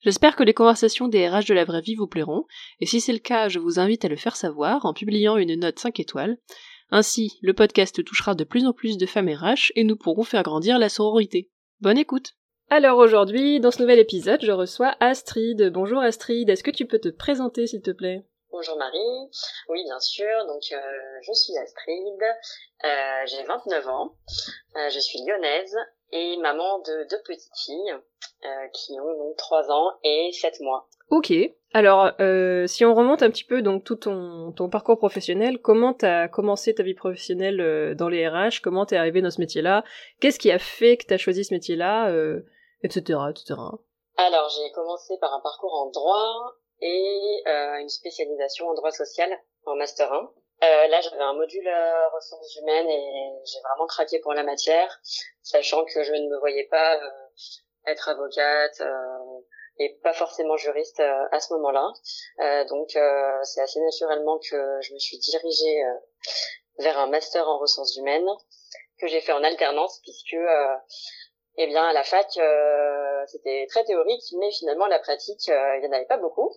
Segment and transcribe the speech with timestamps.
[0.00, 2.44] J'espère que les conversations des RH de la vraie vie vous plairont,
[2.80, 5.58] et si c'est le cas, je vous invite à le faire savoir en publiant une
[5.58, 6.38] note 5 étoiles.
[6.90, 10.44] Ainsi, le podcast touchera de plus en plus de femmes RH et nous pourrons faire
[10.44, 11.50] grandir la sororité.
[11.80, 12.34] Bonne écoute!
[12.70, 15.70] Alors aujourd'hui, dans ce nouvel épisode, je reçois Astrid.
[15.72, 18.24] Bonjour Astrid, est-ce que tu peux te présenter s'il te plaît?
[18.50, 19.30] Bonjour Marie,
[19.68, 20.78] oui bien sûr, donc euh,
[21.22, 22.22] je suis Astrid,
[22.84, 24.16] euh, j'ai 29 ans,
[24.76, 25.76] euh, je suis lyonnaise
[26.12, 27.94] et maman de deux petites filles
[28.44, 30.88] euh, qui ont donc 3 ans et 7 mois.
[31.10, 31.32] Ok.
[31.74, 35.92] Alors, euh, si on remonte un petit peu donc tout ton, ton parcours professionnel, comment
[35.92, 38.60] t'as commencé ta vie professionnelle euh, dans les RH?
[38.62, 39.84] Comment t'es arrivé dans ce métier-là?
[40.20, 42.10] Qu'est-ce qui a fait que t'as choisi ce métier-là
[42.82, 43.00] Etc.
[43.30, 43.60] etc.
[44.16, 49.30] Alors, j'ai commencé par un parcours en droit et une spécialisation en droit social
[49.66, 50.30] en master 1.
[50.64, 55.00] Euh, là, j'avais un module euh, ressources humaines et j'ai vraiment craqué pour la matière,
[55.42, 57.10] sachant que je ne me voyais pas euh,
[57.86, 59.40] être avocate euh,
[59.78, 62.64] et pas forcément juriste à ce moment-là.
[62.64, 62.88] donc,
[63.44, 65.80] c'est assez naturellement que je me suis dirigée
[66.78, 68.28] vers un master en ressources humaines
[69.00, 70.36] que j'ai fait en alternance, puisque,
[71.58, 72.26] eh bien, à la fac,
[73.28, 76.52] c'était très théorique, mais finalement, la pratique, il n'y en avait pas beaucoup.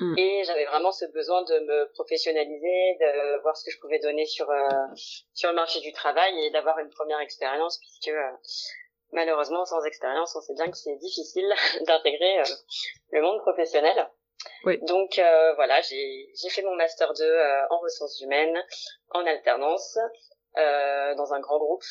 [0.00, 0.18] Mm.
[0.18, 4.26] Et j'avais vraiment ce besoin de me professionnaliser, de voir ce que je pouvais donner
[4.26, 4.68] sur euh,
[5.34, 8.30] sur le marché du travail et d'avoir une première expérience, puisque euh,
[9.12, 11.52] malheureusement, sans expérience, on sait bien que c'est difficile
[11.86, 12.44] d'intégrer euh,
[13.12, 14.08] le monde professionnel.
[14.64, 14.78] Oui.
[14.82, 15.20] Donc
[15.56, 17.38] voilà, j'ai j'ai fait mon master 2
[17.70, 18.62] en ressources humaines
[19.10, 19.96] en alternance
[20.56, 21.84] dans un grand groupe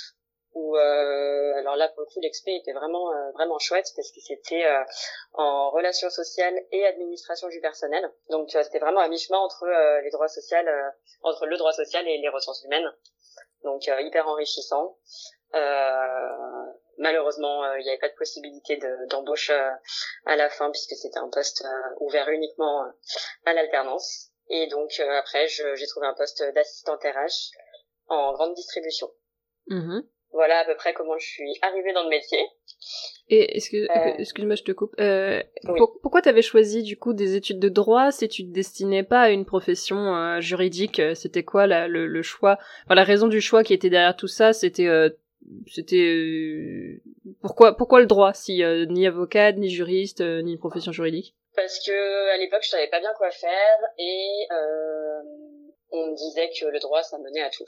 [0.54, 4.20] où euh, alors là pour le coup l'expé était vraiment euh, vraiment chouette parce que
[4.22, 4.84] c'était euh,
[5.34, 8.12] en relations sociales et administration du personnel.
[8.30, 9.66] Donc c'était vraiment à mi chemin entre
[10.04, 10.58] les droits sociaux
[11.24, 12.90] entre le droit social et les ressources humaines.
[13.64, 14.98] Donc hyper enrichissant.
[16.98, 19.52] Malheureusement il n'y avait pas de possibilité d'embauche
[20.26, 21.66] à la fin puisque c'était un poste
[22.00, 22.86] ouvert uniquement
[23.46, 24.30] à l'alternance.
[24.50, 27.58] Et donc après j'ai trouvé un poste d'assistante RH
[28.08, 29.10] en grande distribution.
[29.68, 30.02] Mmh
[30.34, 32.40] voilà à peu près comment je suis arrivée dans le métier.
[33.30, 34.94] Et est-ce que, euh, excuse-moi, je te coupe.
[35.00, 35.42] Euh,
[36.02, 39.22] pourquoi tu avais choisi du coup des études de droit si tu te destinais pas
[39.22, 41.02] à une profession euh, juridique?
[41.16, 42.60] C'était quoi la, le, choix?
[42.86, 44.90] Enfin, La raison du choix qui était derrière tout ça, c'était
[45.68, 47.02] c'était
[47.42, 51.36] pourquoi pourquoi le droit si ni avocate, ni juriste, ni profession juridique?
[51.56, 54.48] Parce que à l'époque je savais pas bien quoi faire et
[55.92, 57.66] on me disait que le droit ça menait à tout.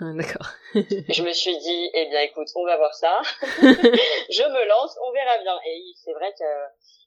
[0.00, 0.46] Ah, d'accord.
[0.74, 3.20] je me suis dit, eh bien écoute, on va voir ça.
[3.42, 5.58] je me lance, on verra bien.
[5.66, 6.44] Et c'est vrai que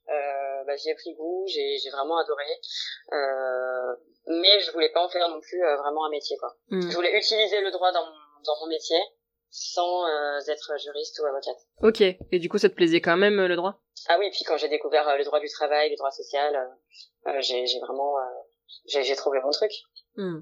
[0.10, 2.44] euh, bah, j'y ai pris goût, j'ai, j'ai vraiment adoré.
[3.14, 3.96] Euh,
[4.28, 6.36] mais je voulais pas en faire non plus euh, vraiment un métier.
[6.38, 6.54] quoi.
[6.70, 6.82] Hmm.
[6.90, 9.00] Je voulais utiliser le droit dans mon, dans mon métier
[9.50, 11.58] sans euh, être juriste ou avocate.
[11.84, 12.02] Ok.
[12.02, 13.82] Et du coup, ça te plaisait quand même le droit?
[14.10, 16.70] Ah oui, puis quand j'ai découvert le droit du travail, le droit social,
[17.40, 18.16] j'ai, j'ai vraiment...
[18.86, 19.72] j'ai, j'ai trouvé mon truc.
[20.16, 20.42] Hmm.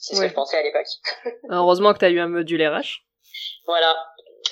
[0.00, 0.86] C'est ce que je pensais à l'époque.
[1.50, 3.04] Heureusement que tu as eu un module RH.
[3.66, 3.96] Voilà.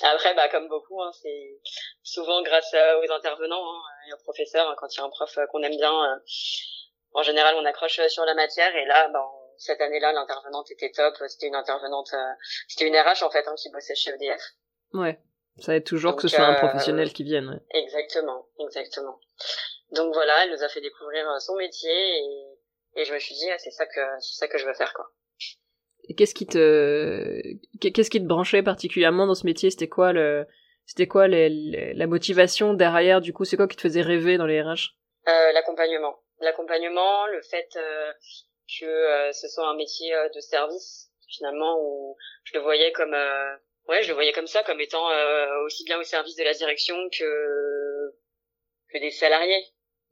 [0.03, 1.59] Après, bah, comme beaucoup, hein, c'est
[2.03, 4.69] souvent grâce aux intervenants hein, et aux professeurs.
[4.69, 6.15] Hein, quand il y a un prof euh, qu'on aime bien, euh,
[7.13, 8.73] en général, on accroche sur la matière.
[8.75, 9.25] Et là, bah,
[9.57, 11.15] cette année-là, l'intervenante était top.
[11.27, 12.33] C'était une intervenante, euh,
[12.67, 14.41] c'était une RH en fait qui bossait chez EDF.
[14.93, 15.19] Ouais.
[15.57, 17.59] Ça aide toujours que ce soit un professionnel qui vienne.
[17.71, 19.19] Exactement, exactement.
[19.91, 22.48] Donc voilà, elle nous a fait découvrir son métier et
[22.95, 24.93] et je me suis dit, ah, c'est ça que, c'est ça que je veux faire,
[24.93, 25.05] quoi.
[26.07, 27.39] Et qu'est-ce qui te,
[27.79, 29.69] qu'est-ce qui te branchait particulièrement dans ce métier?
[29.69, 30.47] C'était quoi le,
[30.85, 33.45] c'était quoi la motivation derrière, du coup?
[33.45, 34.95] C'est quoi qui te faisait rêver dans les RH?
[35.27, 36.19] Euh, l'accompagnement.
[36.39, 38.11] L'accompagnement, le fait euh,
[38.79, 43.15] que euh, ce soit un métier euh, de service, finalement, où je le voyais comme,
[43.87, 45.05] ouais, je le voyais comme ça, comme étant
[45.65, 48.15] aussi bien au service de la direction que
[48.91, 49.63] que des salariés.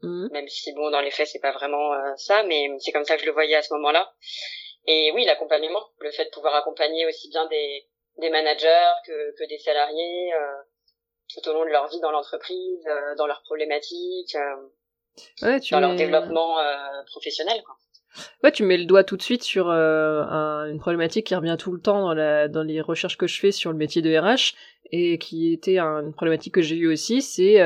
[0.03, 0.29] Mhm.
[0.31, 3.15] Même si bon, dans les faits, c'est pas vraiment euh, ça, mais c'est comme ça
[3.15, 4.13] que je le voyais à ce moment-là.
[4.85, 7.87] Et oui, l'accompagnement, le fait de pouvoir accompagner aussi bien des,
[8.19, 10.61] des managers que, que des salariés euh,
[11.33, 14.37] tout au long de leur vie dans l'entreprise, euh, dans leurs problématiques,
[15.41, 16.57] ouais, dans leur développement
[17.07, 17.61] professionnel.
[17.65, 17.75] Quoi.
[18.43, 21.71] Ouais, tu mets le doigt tout de suite sur un, une problématique qui revient tout
[21.71, 24.55] le temps dans, la, dans les recherches que je fais sur le métier de RH
[24.91, 27.59] et qui était une problématique que j'ai eue aussi, c'est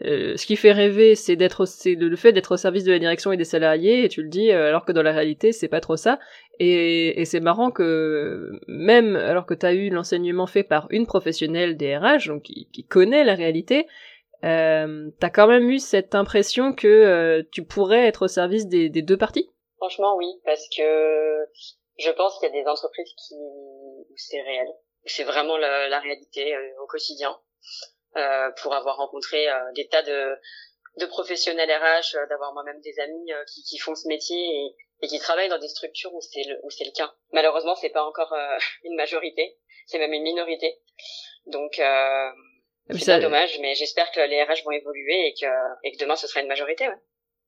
[0.00, 2.98] euh, ce qui fait rêver, c'est d'être, c'est le fait d'être au service de la
[2.98, 5.68] direction et des salariés, et tu le dis, euh, alors que dans la réalité, c'est
[5.68, 6.18] pas trop ça.
[6.58, 11.06] Et, et c'est marrant que même alors que tu as eu l'enseignement fait par une
[11.06, 13.86] professionnelle des RH, donc qui, qui connaît la réalité,
[14.44, 18.88] euh, t'as quand même eu cette impression que euh, tu pourrais être au service des,
[18.88, 19.48] des deux parties.
[19.76, 21.46] Franchement, oui, parce que
[21.98, 24.66] je pense qu'il y a des entreprises qui où c'est réel,
[25.04, 27.36] c'est vraiment la, la réalité au quotidien.
[28.16, 30.36] Euh, pour avoir rencontré euh, des tas de,
[30.98, 35.08] de professionnels RH, euh, d'avoir moi-même des amis qui, qui font ce métier et, et
[35.08, 37.14] qui travaillent dans des structures où c'est le, où c'est le cas.
[37.32, 38.34] Malheureusement, c'est pas encore
[38.84, 39.56] une majorité,
[39.86, 40.78] c'est même une minorité.
[41.46, 42.30] Donc euh,
[42.90, 43.18] c'est ça...
[43.18, 45.46] dommage, mais j'espère que les RH vont évoluer et que,
[45.84, 46.88] et que demain ce sera une majorité.
[46.88, 46.98] Ouais.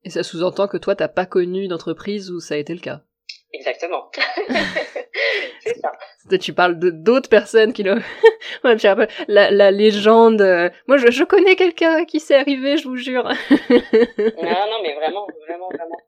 [0.05, 3.03] Et ça sous-entend que toi, t'as pas connu d'entreprise où ça a été le cas.
[3.55, 4.11] Exactement.
[5.61, 5.93] c'est ça.
[6.41, 8.03] Tu parles de d'autres personnes qui l'ont.
[9.29, 10.41] la, la légende.
[10.41, 13.23] Euh, moi, je, je connais quelqu'un qui s'est arrivé, je vous jure.
[13.23, 13.29] non,
[14.43, 16.01] non, mais vraiment, vraiment, vraiment.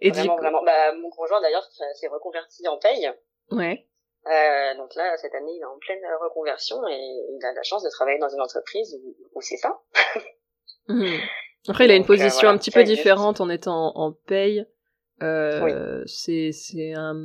[0.00, 0.62] Et vraiment, vraiment.
[0.64, 1.64] Bah, mon conjoint d'ailleurs
[1.94, 3.12] s'est reconverti en paye.
[3.52, 3.86] Ouais.
[4.26, 7.84] Euh, donc là, cette année, il est en pleine reconversion et il a la chance
[7.84, 9.80] de travailler dans une entreprise où, où c'est ça.
[10.88, 11.06] Mmh.
[11.68, 14.66] Après, il a une euh, position un petit peu différente en étant en paye.
[15.24, 17.16] Euh, c'est c'est un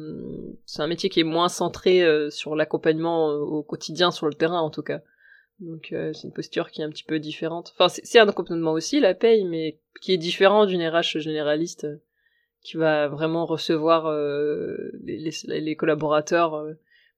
[0.66, 4.34] c'est un métier qui est moins centré euh, sur l'accompagnement euh, au quotidien sur le
[4.34, 5.02] terrain en tout cas.
[5.60, 7.74] Donc euh, c'est une posture qui est un petit peu différente.
[7.74, 11.88] Enfin c'est un accompagnement aussi la paye mais qui est différent d'une RH généraliste
[12.62, 14.12] qui va vraiment recevoir
[15.04, 16.62] les, les, collaborateurs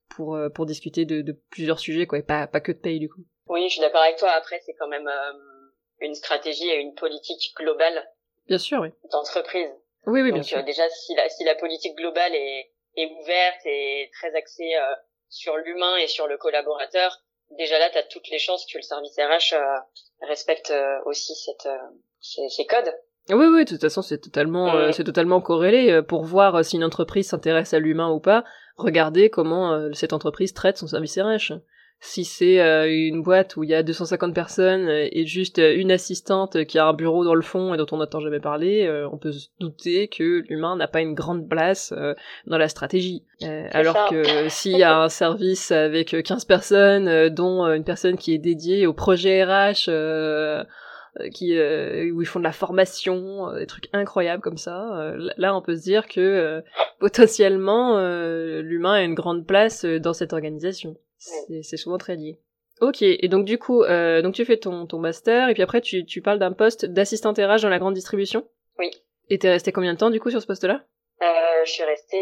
[0.08, 3.10] pour pour discuter de, de, plusieurs sujets quoi et pas pas que de paye du
[3.10, 3.22] coup.
[3.48, 4.30] Oui, je suis d'accord avec toi.
[4.30, 5.10] Après c'est quand même
[6.00, 8.08] une stratégie et une politique globale.
[8.48, 8.90] Bien sûr, oui.
[9.12, 9.70] D'entreprise.
[10.08, 10.64] Oui, oui, bien sûr.
[10.64, 14.96] déjà, si la, si la politique globale est, est ouverte et très axée euh,
[15.30, 17.20] sur l'humain et sur le collaborateur,
[17.52, 21.34] déjà là, tu as toutes les chances que le service RH euh, respecte euh, aussi
[21.36, 21.70] cette,
[22.20, 22.94] ces, ces, codes.
[23.30, 26.02] Oui, oui, de toute façon, c'est totalement, c'est totalement corrélé.
[26.02, 28.44] Pour voir si une entreprise s'intéresse à l'humain ou pas,
[28.78, 31.54] regardez comment cette entreprise traite son service RH
[32.04, 35.76] si c'est euh, une boîte où il y a 250 personnes euh, et juste euh,
[35.78, 38.90] une assistante qui a un bureau dans le fond et dont on n'entend jamais parler,
[39.12, 41.94] on peut se douter que l'humain n'a pas une grande place
[42.48, 43.24] dans la stratégie.
[43.72, 48.40] alors que s'il y a un service avec 15 personnes, dont une personne qui est
[48.40, 49.86] dédiée au projet RH,
[51.34, 55.14] qui où ils font de la formation, des trucs incroyables comme ça.
[55.38, 56.64] là, on peut se dire que
[57.00, 58.00] potentiellement
[58.60, 60.96] l'humain a une grande place dans cette organisation.
[61.22, 62.40] C'est souvent très lié.
[62.82, 65.82] Ok, et donc du coup, euh, donc tu fais ton, ton master, et puis après
[65.82, 68.48] tu, tu parles d'un poste d'assistant RH dans la grande distribution?
[68.80, 68.90] Oui.
[69.30, 70.84] Et t'es resté combien de temps du coup sur ce poste-là?
[71.22, 72.18] Euh, Je suis restée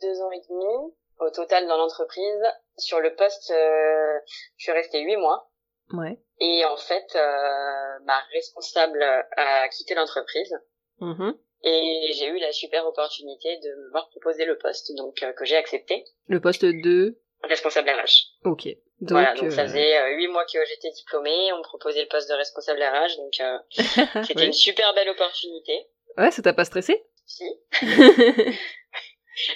[0.00, 2.42] deux ans et demi au total dans l'entreprise.
[2.76, 4.18] Sur le poste, euh,
[4.56, 5.50] je suis restée huit mois.
[5.92, 6.20] Ouais.
[6.40, 9.02] Et en fait, euh, ma responsable
[9.36, 10.54] a quitté l'entreprise.
[11.00, 11.32] Mm
[11.64, 15.44] Et j'ai eu la super opportunité de me voir proposer le poste, donc euh, que
[15.44, 16.04] j'ai accepté.
[16.28, 18.34] Le poste de responsable RH.
[18.44, 18.68] Ok.
[19.00, 22.02] Donc, voilà, donc ça euh, faisait euh, huit mois que j'étais diplômée, on me proposait
[22.02, 23.58] le poste de responsable RH, donc euh,
[24.26, 25.86] c'était une super belle opportunité.
[26.16, 27.04] Ouais, ça t'a pas stressé?
[27.24, 27.44] Si.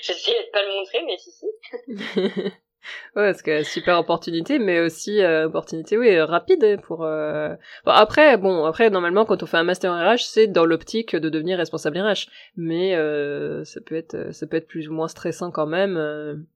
[0.02, 1.46] J'essayais de pas le montrer, mais si, si.
[3.16, 6.98] ouais, parce que super opportunité, mais aussi euh, opportunité, oui, rapide pour.
[6.98, 11.28] Bon, après, bon, après normalement quand on fait un master RH, c'est dans l'optique de
[11.28, 12.92] devenir responsable RH, mais
[13.64, 16.46] ça peut être, ça peut être plus ou moins stressant quand même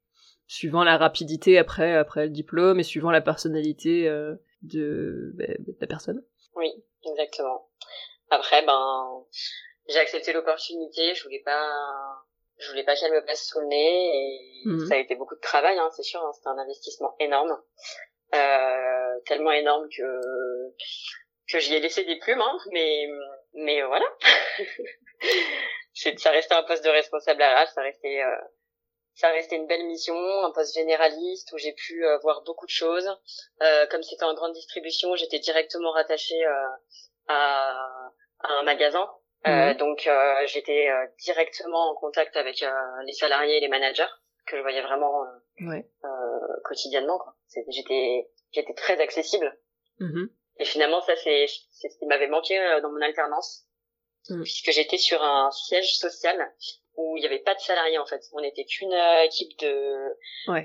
[0.46, 5.76] suivant la rapidité après après le diplôme et suivant la personnalité euh, de, ben, de,
[5.80, 6.22] la personne.
[6.54, 6.70] Oui,
[7.04, 7.68] exactement.
[8.30, 9.24] Après, ben,
[9.88, 11.14] j'ai accepté l'opportunité.
[11.14, 11.70] Je voulais pas,
[12.58, 14.86] je voulais pas qu'elle me passe sous le nez et mhm.
[14.86, 16.20] ça a été beaucoup de travail, hein, c'est sûr.
[16.22, 17.60] Hein, C'était un investissement énorme,
[18.34, 20.20] euh, tellement énorme que
[21.48, 23.08] que j'y ai laissé des plumes, hein, mais
[23.54, 24.06] mais voilà.
[26.16, 28.36] ça restait un poste de responsable RH, ça restait euh,
[29.16, 32.70] ça restait une belle mission, un poste généraliste où j'ai pu euh, voir beaucoup de
[32.70, 33.10] choses.
[33.62, 36.68] Euh, comme c'était en grande distribution, j'étais directement rattachée euh,
[37.28, 39.08] à, à, un magasin.
[39.46, 39.76] Euh, mhm.
[39.76, 40.08] donc
[40.46, 40.88] j'étais
[41.20, 42.64] directement en contact avec
[43.04, 44.08] les salariés et les managers
[44.46, 45.24] que je voyais vraiment
[45.60, 45.88] ouais.
[46.64, 47.20] quotidiennement.
[47.68, 49.56] J'étais j'étais très accessible.
[50.00, 50.30] Mhm.
[50.58, 53.66] Et finalement ça c'est c'est ce qui m'avait manqué dans mon alternance.
[54.28, 54.42] Mhm.
[54.42, 56.52] puisque j'étais sur un siège social
[56.96, 58.22] où il n'y avait pas de salariés en fait.
[58.32, 60.16] On n'était qu'une euh, équipe de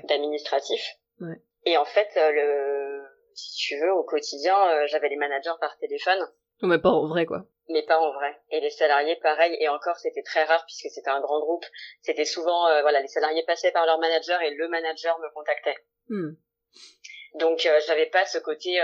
[0.08, 0.86] d'administratifs.
[1.20, 1.40] Ouais.
[1.64, 3.02] Et en fait, euh, le
[3.34, 6.20] si tu veux, au quotidien, euh, j'avais les managers par téléphone.
[6.62, 7.44] Mais pas en vrai quoi.
[7.68, 8.40] Mais pas en vrai.
[8.50, 9.56] Et les salariés, pareil.
[9.60, 11.64] Et encore, c'était très rare puisque c'était un grand groupe.
[12.02, 15.76] C'était souvent, voilà, les salariés passaient par leur manager et le manager me contactait.
[16.08, 16.32] Hmm.
[17.36, 18.80] Donc, j'avais pas ce côté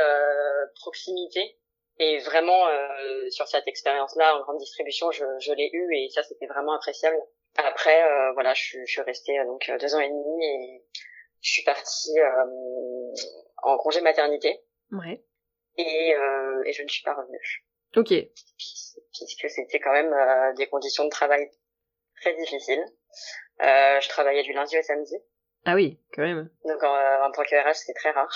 [0.81, 1.59] proximité
[1.99, 6.23] Et vraiment, euh, sur cette expérience-là, en grande distribution, je, je l'ai eu et ça,
[6.23, 7.17] c'était vraiment appréciable.
[7.59, 10.85] Après, euh, voilà, je, je suis restée donc deux ans et demi et
[11.43, 12.15] je suis partie
[13.63, 14.61] en congé maternité.
[14.93, 15.23] Ouais.
[15.77, 16.13] Et,
[16.65, 17.65] et je ne suis pas revenue.
[17.97, 18.09] Ok.
[19.13, 20.15] Puisque c'était quand même
[20.57, 21.51] des conditions de travail
[22.21, 22.85] très difficiles.
[23.61, 25.15] je travaillais du lundi au samedi.
[25.65, 26.49] Ah oui, quand même.
[26.65, 28.33] Donc en, en tant que RH, c'est très rare.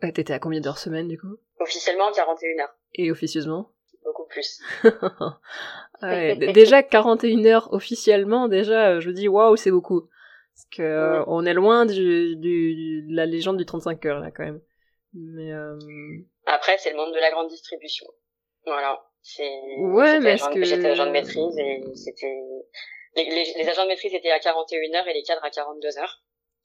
[0.00, 1.36] T'étais à combien d'heures semaine du coup?
[1.60, 2.74] Officiellement 41 heures.
[2.94, 3.70] Et officieusement?
[4.04, 4.60] Beaucoup plus.
[6.02, 10.08] ouais, déjà 41 heures officiellement, déjà, je dis waouh, c'est beaucoup.
[10.54, 14.30] Parce que euh, on est loin du, du, de la légende du 35 heures là
[14.30, 14.60] quand même.
[15.14, 15.78] Mais euh...
[16.46, 18.06] après, c'est le monde de la grande distribution.
[18.66, 19.02] Voilà.
[19.22, 19.48] C'est.
[19.78, 22.40] Ouais, mais est-ce que j'étais agent de maîtrise et c'était
[23.14, 25.98] les, les, les, agents de maîtrise étaient à 41 heures et les cadres à 42
[25.98, 26.22] heures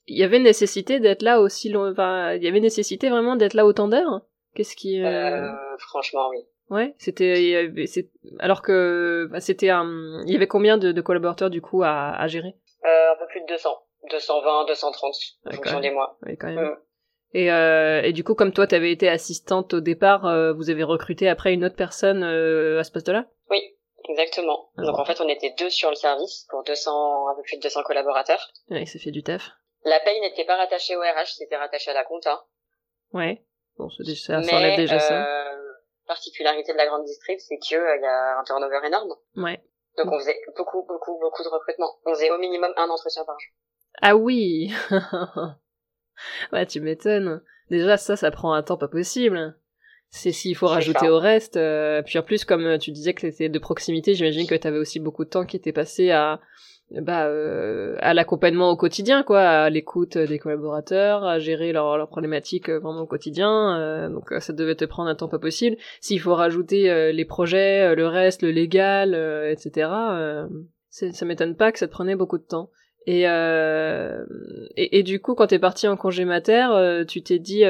[0.07, 3.53] il y avait nécessité d'être là aussi long enfin il y avait nécessité vraiment d'être
[3.53, 4.21] là autant d'heures?
[4.55, 5.43] Qu'est-ce qui euh...
[5.43, 6.95] Euh, franchement oui ouais.
[6.97, 7.71] C'était
[8.39, 12.11] alors que bah, c'était un il y avait combien de, de collaborateurs du coup à,
[12.11, 12.55] à gérer?
[12.85, 13.69] Euh, un peu plus de 200
[14.09, 16.17] 220 230 en fonction des mois.
[16.25, 16.65] Oui quand même.
[16.65, 16.77] Mm.
[17.33, 20.83] et, euh, et du coup comme toi t'avais été assistante au départ euh, vous avez
[20.83, 23.59] recruté après une autre personne euh, à ce poste là oui
[24.09, 24.69] exactement.
[24.77, 27.57] Ah donc en fait on était deux sur le service pour 200 un peu plus
[27.57, 28.47] de 200 collaborateurs.
[28.69, 29.49] Ouais ça fait du taf.
[29.83, 32.43] La paye n'était pas rattachée au RH, c'était rattaché à la compta.
[33.13, 33.41] Ouais.
[33.77, 35.27] Bon, ça, ça s'enlève déjà euh, ça.
[36.07, 39.13] Particularité de la grande distrib, c'est qu'il euh, y a un turnover énorme.
[39.35, 39.61] Ouais.
[39.97, 41.97] Donc on faisait beaucoup, beaucoup, beaucoup de recrutement.
[42.05, 43.51] On faisait au minimum un entretien par jour.
[44.01, 44.71] Ah oui
[46.51, 47.41] Ouais, tu m'étonnes.
[47.69, 49.57] Déjà, ça, ça prend un temps pas possible.
[50.09, 51.57] C'est s'il faut rajouter au reste.
[51.57, 54.77] Euh, puis en plus, comme tu disais que c'était de proximité, j'imagine que tu avais
[54.77, 56.39] aussi beaucoup de temps qui était passé à
[56.91, 62.07] bah, euh, à l'accompagnement au quotidien, quoi, à l'écoute des collaborateurs, à gérer leurs leur
[62.07, 63.77] problématiques euh, vraiment au quotidien.
[63.77, 65.75] Euh, donc ça devait te prendre un temps pas possible.
[65.99, 69.15] S'il faut rajouter les projets, le reste, le légal,
[69.49, 69.89] etc.,
[70.89, 72.69] ça m'étonne pas que ça te prenait beaucoup de temps.
[73.05, 77.63] Et, et, et, du coup, quand t'es parti en congé mater, tu t'es dit,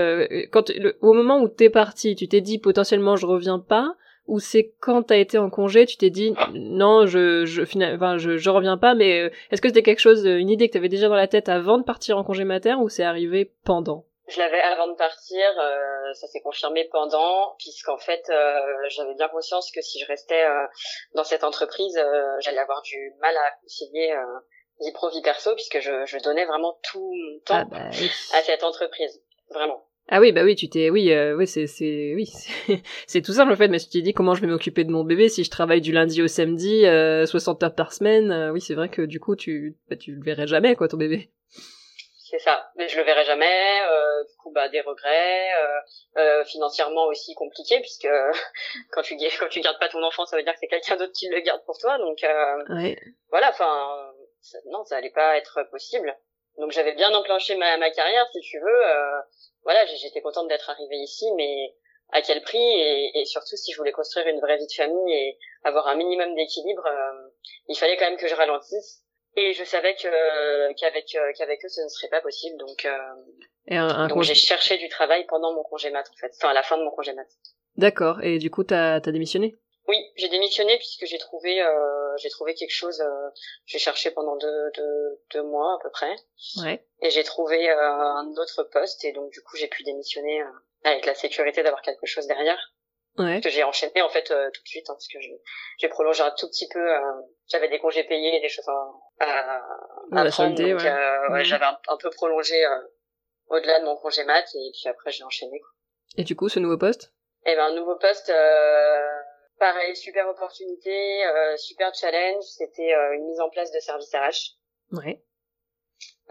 [0.52, 0.72] quand
[1.02, 3.96] au moment où t'es parti, tu t'es dit potentiellement je reviens pas,
[4.28, 7.64] ou c'est quand t'as été en congé, tu t'es dit non, je je
[7.96, 10.74] enfin je, je reviens pas, mais euh, est-ce que c'était quelque chose, une idée que
[10.74, 14.06] t'avais déjà dans la tête avant de partir en congé mater ou c'est arrivé pendant?
[14.28, 19.30] Je l'avais avant de partir, euh, ça s'est confirmé pendant, puisqu'en fait euh, j'avais bien
[19.30, 20.46] conscience que si je restais
[21.16, 21.98] dans cette entreprise,
[22.40, 24.14] j'allais avoir du mal à concilier
[24.82, 27.90] vie pro vie perso, puisque je, je donnais vraiment tout mon temps ah bah
[28.34, 29.88] à cette entreprise, vraiment.
[30.10, 32.32] Ah oui, bah oui, tu t'es, oui, euh, oui, c'est, c'est, oui,
[33.08, 33.68] c'est tout simple en fait.
[33.68, 35.92] Mais tu t'es dit comment je vais m'occuper de mon bébé si je travaille du
[35.92, 38.32] lundi au samedi, euh, 60 heures par semaine.
[38.32, 40.96] Euh, oui, c'est vrai que du coup, tu, bah, tu le verrais jamais quoi, ton
[40.96, 41.30] bébé.
[42.30, 43.82] C'est ça, mais je le verrai jamais.
[43.90, 45.50] Euh, du coup, bah des regrets,
[46.18, 48.08] euh, financièrement aussi compliqué puisque
[48.92, 51.14] quand tu quand tu gardes pas ton enfant, ça veut dire que c'est quelqu'un d'autre
[51.14, 51.98] qui le garde pour toi.
[51.98, 52.26] Donc
[52.70, 52.98] ouais.
[53.30, 54.14] voilà, enfin,
[54.72, 56.16] non, ça allait pas être possible.
[56.58, 58.84] Donc j'avais bien enclenché ma, ma carrière, si tu veux
[59.68, 61.76] voilà, j'étais contente d'être arrivée ici, mais
[62.14, 65.14] à quel prix et, et, surtout si je voulais construire une vraie vie de famille
[65.14, 67.30] et avoir un minimum d'équilibre, euh,
[67.68, 69.04] il fallait quand même que je ralentisse.
[69.36, 74.08] Et je savais que qu'avec euh, qu'avec eux ce ne serait pas possible, donc euh,
[74.08, 76.78] donc j'ai cherché du travail pendant mon congé mat en fait, enfin à la fin
[76.78, 77.28] de mon congé mat.
[77.76, 78.24] D'accord.
[78.24, 79.56] Et du coup t'as as démissionné?
[79.88, 81.68] Oui, j'ai démissionné puisque j'ai trouvé euh,
[82.18, 83.00] j'ai trouvé quelque chose.
[83.02, 83.30] Euh,
[83.66, 86.16] j'ai cherché pendant deux, deux deux mois à peu près.
[86.58, 90.42] Ouais et j'ai trouvé euh, un autre poste et donc du coup j'ai pu démissionner
[90.42, 90.46] euh,
[90.84, 92.74] avec la sécurité d'avoir quelque chose derrière.
[93.18, 93.42] Ouais.
[93.42, 95.18] Que j'ai enchaîné en fait euh, tout de suite hein, parce que
[95.80, 96.88] j'ai prolongé un tout petit peu.
[97.48, 101.30] j'avais des congés payés, et des choses à, à, à prendre, donc ouais.
[101.32, 102.64] ouais, j'avais un, un, peu prolongé
[103.48, 105.60] au-delà de mon congé mat et puis après j'ai enchaîné.
[105.60, 105.70] Quoi.
[106.18, 107.12] Et du coup ce nouveau poste?
[107.46, 108.32] Eh ben un nouveau poste.
[109.60, 111.24] Pareil, super opportunité,
[111.58, 112.44] super challenge.
[112.44, 114.56] C'était une mise en place de service RH.
[114.92, 115.22] Ouais.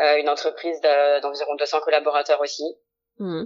[0.01, 0.79] Euh, une entreprise
[1.23, 2.65] d'environ 200 collaborateurs aussi,
[3.19, 3.45] mmh.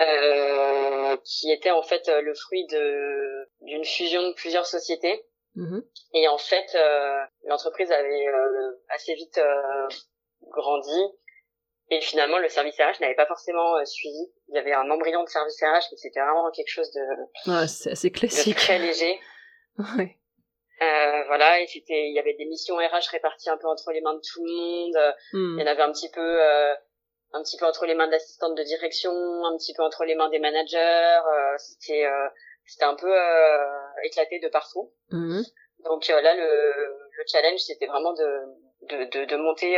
[0.00, 5.26] euh, qui était en fait euh, le fruit de d'une fusion de plusieurs sociétés.
[5.56, 5.80] Mmh.
[6.14, 8.26] Et en fait, euh, l'entreprise avait
[8.88, 9.38] assez vite
[10.42, 11.02] grandi
[11.90, 14.30] et finalement, le service RH n'avait pas forcément suivi.
[14.48, 17.66] Il y avait un embryon de service RH, mais c'était vraiment quelque chose de, ouais,
[17.66, 18.54] c'est assez classique.
[18.54, 19.18] De très léger.
[19.98, 20.18] ouais.
[20.80, 24.00] Euh, voilà, et c'était, il y avait des missions RH réparties un peu entre les
[24.00, 25.14] mains de tout le monde.
[25.32, 25.58] Hmm.
[25.58, 26.72] Il y en avait un petit peu, euh,
[27.32, 30.28] un petit peu entre les mains d'assistantes de direction, un petit peu entre les mains
[30.28, 31.18] des managers.
[31.26, 32.28] Euh, c'était, euh,
[32.64, 33.12] c'était un peu
[34.04, 34.92] éclaté de partout.
[35.10, 35.42] Hmm.
[35.84, 38.40] Donc là, le, le challenge, c'était vraiment de,
[38.82, 39.76] de, de, de monter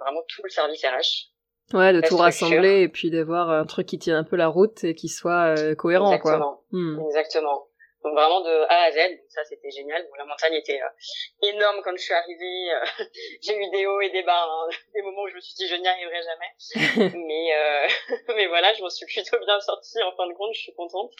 [0.00, 1.30] vraiment tout le service RH.
[1.72, 4.82] Ouais, de tout rassembler et puis d'avoir un truc qui tient un peu la route
[4.84, 6.38] et qui soit cohérent, Exactement.
[6.38, 6.62] quoi.
[6.72, 7.00] Hmm.
[7.06, 7.66] Exactement.
[8.02, 10.02] Donc vraiment de A à Z, donc ça c'était génial.
[10.04, 12.72] Bon, la montagne était euh, énorme quand je suis arrivée.
[12.72, 13.04] Euh,
[13.42, 14.68] j'ai eu des hauts et des bas, hein.
[14.94, 17.12] des moments où je me suis dit je n'y arriverai jamais.
[17.14, 17.88] mais euh,
[18.34, 21.12] mais voilà, je m'en suis plutôt bien sortie en fin de compte, je suis contente.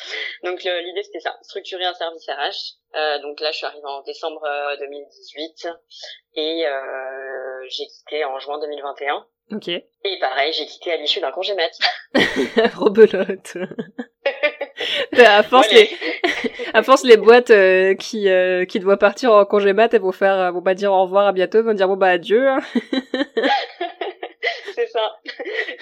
[0.43, 3.21] Donc l'idée c'était ça, structurer un service RH.
[3.21, 4.43] donc là je suis arrivée en décembre
[4.79, 5.69] 2018
[6.37, 6.65] et
[7.69, 9.27] j'ai quitté en juin 2021.
[9.53, 9.69] Ok.
[9.69, 11.73] Et pareil, j'ai quitté à l'issue d'un congé mat.
[12.77, 13.57] Rebelote.
[15.19, 15.91] à force les
[16.75, 20.13] à force les boîtes euh, qui euh, qui doivent partir en congé mat elles vont
[20.13, 22.61] faire euh, vont pas dire au revoir à bientôt vont dire bon bah adieu hein.
[24.75, 25.17] c'est ça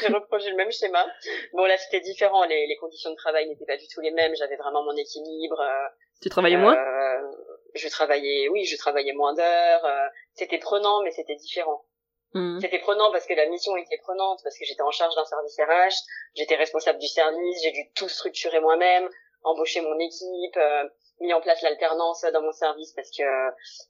[0.01, 1.07] j'ai reproduit le même schéma
[1.53, 4.35] bon là c'était différent les, les conditions de travail n'étaient pas du tout les mêmes
[4.37, 5.63] j'avais vraiment mon équilibre
[6.21, 6.77] tu travaillais moins?
[7.75, 9.87] je travaillais oui je travaillais moins d'heures
[10.39, 11.85] c'était prenant mais c'était différent
[12.35, 12.61] Mmh.
[12.61, 15.57] C'était prenant parce que la mission était prenante, parce que j'étais en charge d'un service
[15.59, 16.05] RH,
[16.35, 19.09] j'étais responsable du service, j'ai dû tout structurer moi-même,
[19.45, 20.85] embaucher mon équipe, euh,
[21.21, 23.25] mis en place l'alternance dans mon service parce que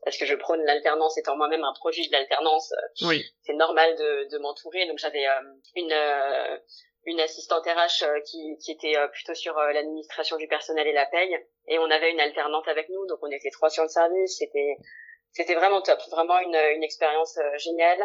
[0.05, 2.73] parce que je prône l'alternance étant moi-même un projet de l'alternance.
[3.03, 3.25] Oui.
[3.43, 5.41] C'est normal de, de m'entourer, donc j'avais euh,
[5.75, 6.59] une euh,
[7.07, 11.35] une assistante RH qui, qui était plutôt sur l'administration du personnel et la paye,
[11.67, 14.77] et on avait une alternante avec nous, donc on était trois sur le service, c'était
[15.33, 18.01] c'était vraiment top, vraiment une, une expérience géniale.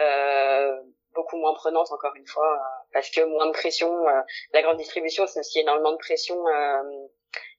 [0.00, 0.76] Euh,
[1.14, 4.20] beaucoup moins prenante encore une fois euh, parce que moins de pression euh,
[4.52, 6.36] la grande distribution c'est aussi énormément de pression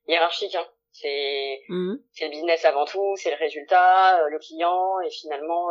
[0.08, 0.68] hiérarchique hein.
[0.92, 2.00] c'est mhm.
[2.14, 5.70] c'est le business avant tout c'est le résultat le client et finalement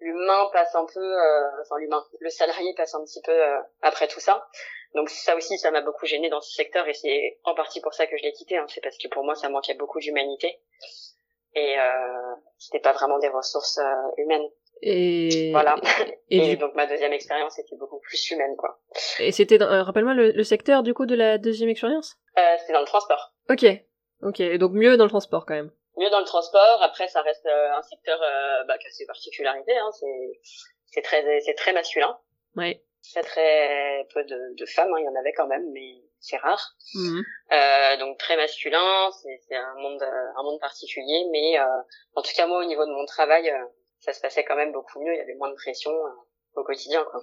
[0.00, 1.16] l'humain passe un peu
[1.60, 3.40] enfin l'humain le salarié passe un petit peu
[3.82, 4.48] après tout ça
[4.96, 7.94] donc ça aussi ça m'a beaucoup gêné dans ce secteur et c'est en partie pour
[7.94, 8.66] ça que je l'ai quitté hein.
[8.68, 10.58] c'est parce que pour moi ça manquait beaucoup d'humanité
[11.56, 13.80] et euh, c'était pas vraiment des ressources
[14.16, 14.48] humaines
[14.82, 15.76] et voilà.
[16.30, 18.80] Et, donc ma deuxième expérience était beaucoup plus humaine, quoi.
[19.20, 22.16] Et c'était, euh, rappelle-moi le, secteur du coup de la deuxième expérience?
[22.36, 23.32] Euh, c'était dans le transport.
[23.48, 23.64] Ok,
[24.22, 24.42] ok.
[24.58, 25.70] Donc mieux dans le transport quand même.
[25.96, 26.82] Mieux dans le transport.
[26.82, 29.76] Après, ça reste euh, un secteur euh, bah, qui a ses particularités.
[29.76, 29.90] Hein.
[29.92, 30.40] C'est,
[30.86, 32.18] c'est très, c'est très masculin.
[32.56, 32.82] Ouais.
[33.12, 34.92] Très très peu de, de femmes.
[34.92, 34.98] Hein.
[34.98, 36.74] Il y en avait quand même, mais c'est rare.
[36.94, 37.24] Mhm.
[37.52, 39.10] Euh, donc très masculin.
[39.48, 41.26] C'est, un monde, un monde particulier.
[41.30, 41.58] Mais
[42.14, 43.52] en tout cas moi, au niveau de mon travail
[44.00, 46.10] ça se passait quand même beaucoup mieux, il y avait moins de pression euh,
[46.54, 47.20] au quotidien, quoi.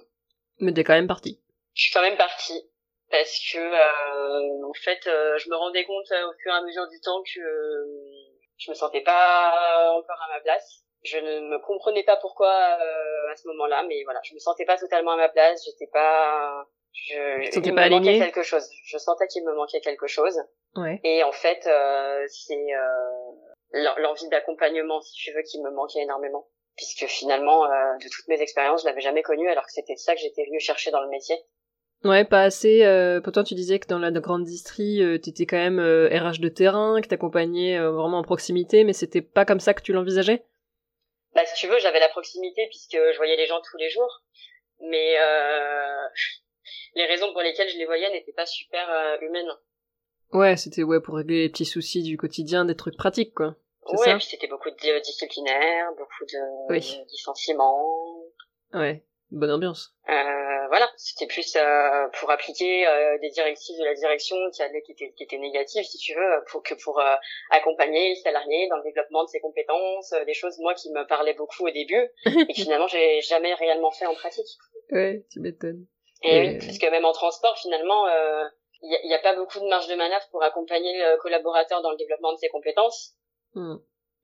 [0.60, 1.42] Mais t'es quand même partie.
[1.74, 2.70] Je suis quand même partie
[3.10, 6.88] parce que euh, en fait, euh, je me rendais compte au fur et à mesure
[6.88, 7.40] du temps que
[8.58, 10.84] je me sentais pas encore à ma place.
[11.02, 14.78] Je ne me comprenais pas pourquoi à ce moment-là, mais voilà, je me sentais pas
[14.78, 15.62] totalement à ma place.
[15.66, 18.68] J'étais pas, je, il me manquait quelque chose.
[18.86, 20.38] Je sentais qu'il me manquait quelque chose.
[20.76, 21.00] Ouais.
[21.04, 21.68] Et en fait,
[22.28, 22.66] c'est
[23.72, 28.40] l'envie d'accompagnement, si tu veux, qui me manquait énormément puisque finalement, euh, de toutes mes
[28.40, 31.08] expériences, je l'avais jamais connu, alors que c'était ça que j'étais venu chercher dans le
[31.08, 31.36] métier.
[32.04, 32.84] Ouais, pas assez.
[32.84, 36.48] Euh, pourtant, tu disais que dans la grande distrie, euh, t'étais quand même RH de
[36.48, 40.44] terrain, que t'accompagnais vraiment en proximité, mais c'était pas comme ça que tu l'envisageais?
[41.34, 44.22] Bah, si tu veux, j'avais la proximité puisque je voyais les gens tous les jours,
[44.80, 45.16] mais
[46.94, 48.88] les raisons pour lesquelles je les voyais n'étaient pas super
[49.20, 49.50] humaines.
[50.32, 53.56] Ouais, c'était ouais pour régler les petits soucis du quotidien, des trucs pratiques, quoi.
[53.92, 56.74] Ouais, puis c'était beaucoup de disciplinaires, beaucoup de
[57.10, 58.24] licenciements.
[58.72, 59.94] Ouais, bonne ambiance.
[60.08, 64.82] Euh, voilà, c'était plus euh, pour appliquer euh, des directives de la direction qui, allaient,
[64.82, 67.14] qui, étaient, qui étaient négatives, si tu veux, pour que pour euh,
[67.50, 71.06] accompagner les salariés dans le développement de ses compétences, euh, des choses moi qui me
[71.06, 74.46] parlaient beaucoup au début et que finalement j'ai jamais réellement fait en pratique.
[74.90, 75.86] Ouais, tu m'étonnes.
[76.24, 78.06] Et, oui, parce que même en transport, finalement,
[78.82, 81.90] il n'y a, a, pas beaucoup de marge de manœuvre pour accompagner le collaborateur dans
[81.90, 83.14] le développement de ses compétences.
[83.54, 83.76] Hmm.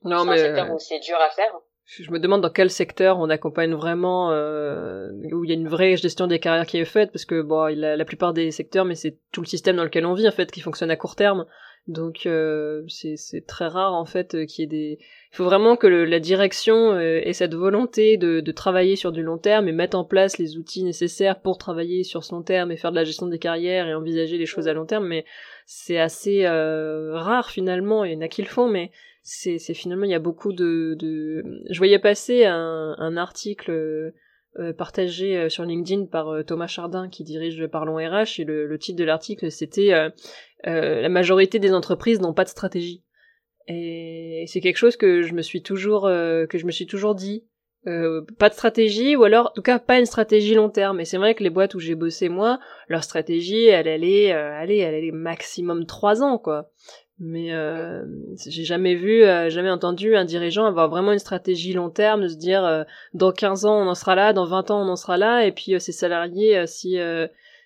[0.02, 0.38] Non, mais.
[0.38, 1.52] C'est un secteur où c'est dur à faire.
[1.98, 5.68] Je me demande dans quel secteur on accompagne vraiment, euh, où il y a une
[5.68, 8.52] vraie gestion des carrières qui est faite, parce que bon, il a la plupart des
[8.52, 10.96] secteurs, mais c'est tout le système dans lequel on vit en fait qui fonctionne à
[10.96, 11.46] court terme.
[11.88, 14.98] Donc euh, c'est très rare en fait euh, qu'il y ait des.
[15.32, 19.12] Il faut vraiment que le, la direction euh, ait cette volonté de, de travailler sur
[19.12, 22.42] du long terme et mettre en place les outils nécessaires pour travailler sur ce long
[22.42, 25.06] terme et faire de la gestion des carrières et envisager les choses à long terme.
[25.06, 25.24] Mais
[25.66, 28.04] c'est assez euh, rare finalement.
[28.04, 28.90] Il y en a qui le font, mais
[29.22, 31.44] c'est finalement il y a beaucoup de, de...
[31.70, 34.12] je voyais passer un, un article
[34.58, 38.66] euh, partagé euh, sur LinkedIn par euh, Thomas Chardin qui dirige Parlons RH et le,
[38.66, 39.92] le titre de l'article c'était
[40.64, 43.02] la majorité des entreprises n'ont pas de stratégie.
[43.68, 47.44] Et c'est quelque chose que je me suis toujours que je me suis toujours dit.
[47.84, 51.00] Pas de stratégie ou alors en tout cas pas une stratégie long terme.
[51.00, 54.70] Et c'est vrai que les boîtes où j'ai bossé moi leur stratégie elle allait elle
[54.70, 56.70] elle allait maximum trois ans quoi.
[57.22, 58.02] Mais euh,
[58.46, 62.28] j'ai jamais vu, euh, jamais entendu un dirigeant avoir vraiment une stratégie long terme, de
[62.28, 64.96] se dire euh, dans 15 ans on en sera là, dans 20 ans on en
[64.96, 66.96] sera là, et puis ses salariés, si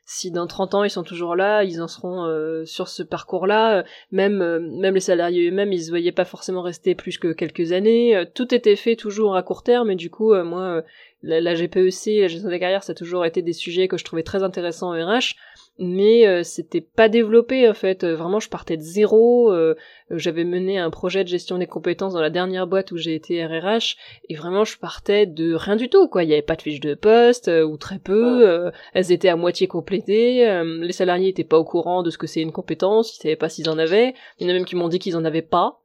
[0.07, 3.85] si dans 30 ans ils sont toujours là, ils en seront euh, sur ce parcours-là.
[4.13, 7.73] Même euh, même les salariés eux-mêmes, ils se voyaient pas forcément rester plus que quelques
[7.73, 8.17] années.
[8.17, 10.83] Euh, tout était fait toujours à court terme et du coup, moi,
[11.23, 14.05] la, la, GPEC, la gestion des carrières, ça a toujours été des sujets que je
[14.05, 15.37] trouvais très intéressants en RH
[15.79, 18.05] mais euh, c'était pas développé en fait.
[18.05, 19.53] Euh, vraiment, je partais de zéro.
[19.53, 19.75] Euh,
[20.11, 23.45] j'avais mené un projet de gestion des compétences dans la dernière boîte où j'ai été
[23.45, 23.97] RRH,
[24.29, 26.09] et vraiment, je partais de rien du tout.
[26.09, 28.71] Quoi, il y avait pas de fiche de poste ou très peu.
[28.93, 30.63] elles étaient à moitié complétées.
[30.63, 33.17] les salariés étaient pas au courant de ce que c'est une compétence.
[33.17, 34.15] Ils savaient pas s'ils en avaient.
[34.39, 35.81] Il y en a même qui m'ont dit qu'ils en avaient pas.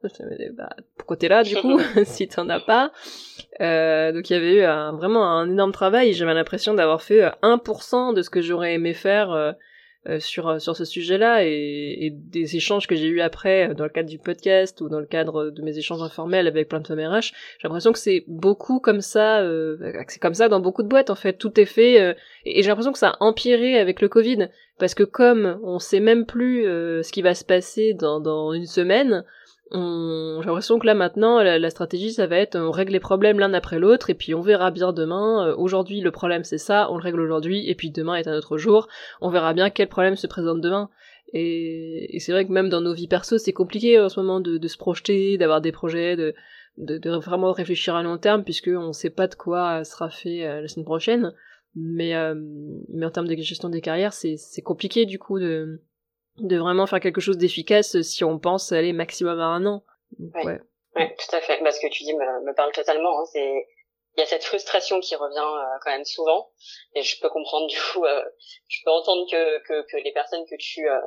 [0.56, 2.92] Bah, pourquoi t'es là du coup si t'en as pas?
[3.58, 6.12] Donc il y avait eu un, vraiment un énorme travail.
[6.12, 9.52] J'avais l'impression d'avoir fait 1% de ce que j'aurais aimé faire euh,
[10.18, 13.84] sur euh, sur ce sujet-là et, et, des échanges que j'ai eu après euh, dans
[13.84, 16.86] le cadre du podcast ou dans le cadre de mes échanges informels avec plein de
[16.86, 19.76] femmes RH, j'ai l'impression que c'est beaucoup comme ça, euh,
[20.08, 22.92] c'est comme ça dans beaucoup de boîtes en fait, tout est fait et, j'ai l'impression
[22.92, 27.12] que ça a empiré avec le Covid parce que comme on sait même plus ce
[27.12, 29.24] qui va se passer dans dans une semaine,
[29.72, 33.54] j'ai l'impression que là maintenant la, stratégie ça va être on règle les problèmes l'un
[33.54, 36.96] après l'autre et puis on verra bien demain euh, aujourd'hui le problème c'est ça on
[36.96, 38.88] le règle aujourd'hui et puis demain est un autre jour
[39.20, 40.90] on verra bien quel problème se présente demain.
[41.32, 44.66] Et, c'est vrai que même dans nos vies perso c'est compliqué en ce moment de,
[44.66, 46.34] se projeter d'avoir des projets de,
[46.76, 50.60] de, vraiment réfléchir à long terme puisque on sait pas de quoi sera fait euh,
[50.62, 51.32] la semaine prochaine.
[51.76, 52.34] Mais euh,
[52.88, 55.80] mais en termes de gestion des carrières c'est compliqué du coup de
[56.38, 59.84] de vraiment faire quelque chose d'efficace si on pense aller maximum à un an.
[60.18, 60.60] ouais.
[60.96, 61.16] ouais.
[61.18, 61.62] tout à fait.
[61.62, 63.20] Bah, ce que tu dis me, me parle totalement.
[63.20, 63.24] Hein.
[63.32, 63.66] C'est
[64.16, 66.50] il y a cette frustration qui revient euh, quand même souvent
[66.94, 68.22] et je peux comprendre du coup euh,
[68.68, 70.98] je peux entendre que, que, que les personnes que tu euh,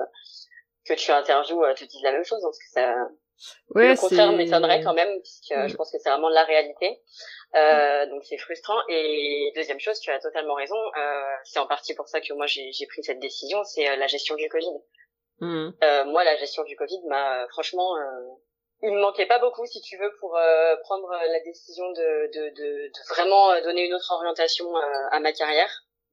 [0.85, 2.95] que tu interviews te disent la même chose parce que ça
[3.75, 5.67] ouais, le contraire m'étonnerait quand même puisque mm.
[5.67, 7.01] je pense que c'est vraiment la réalité
[7.55, 10.77] euh, donc c'est frustrant et deuxième chose tu as totalement raison
[11.43, 14.47] c'est en partie pour ça que moi j'ai pris cette décision c'est la gestion du
[14.49, 14.73] Covid
[15.43, 15.73] Mmh.
[15.83, 18.35] Euh, moi, la gestion du Covid m'a franchement, euh,
[18.81, 22.49] il me manquait pas beaucoup, si tu veux, pour euh, prendre la décision de, de,
[22.55, 24.65] de, de, vraiment donner une autre orientation
[25.11, 25.69] à ma carrière.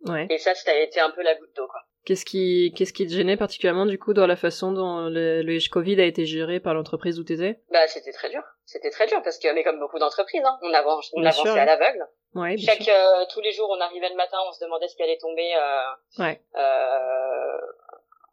[0.06, 0.26] Ouais.
[0.30, 1.80] Et ça, ça a été un peu la goutte d'eau, quoi.
[2.06, 5.68] Qu'est-ce qui, qu'est-ce qui te gênait particulièrement du coup dans la façon dont le, le
[5.70, 7.60] Covid a été géré par l'entreprise où t'étais?
[7.70, 10.72] Bah c'était très dur, c'était très dur parce que mais comme beaucoup d'entreprises, hein, on
[10.72, 12.06] avance, on avançait à l'aveugle.
[12.34, 12.90] Ouais, Chaque
[13.32, 15.52] tous les jours, on arrivait le matin, on se demandait ce qui allait tomber.
[15.54, 16.40] Euh, ouais.
[16.56, 17.58] Euh,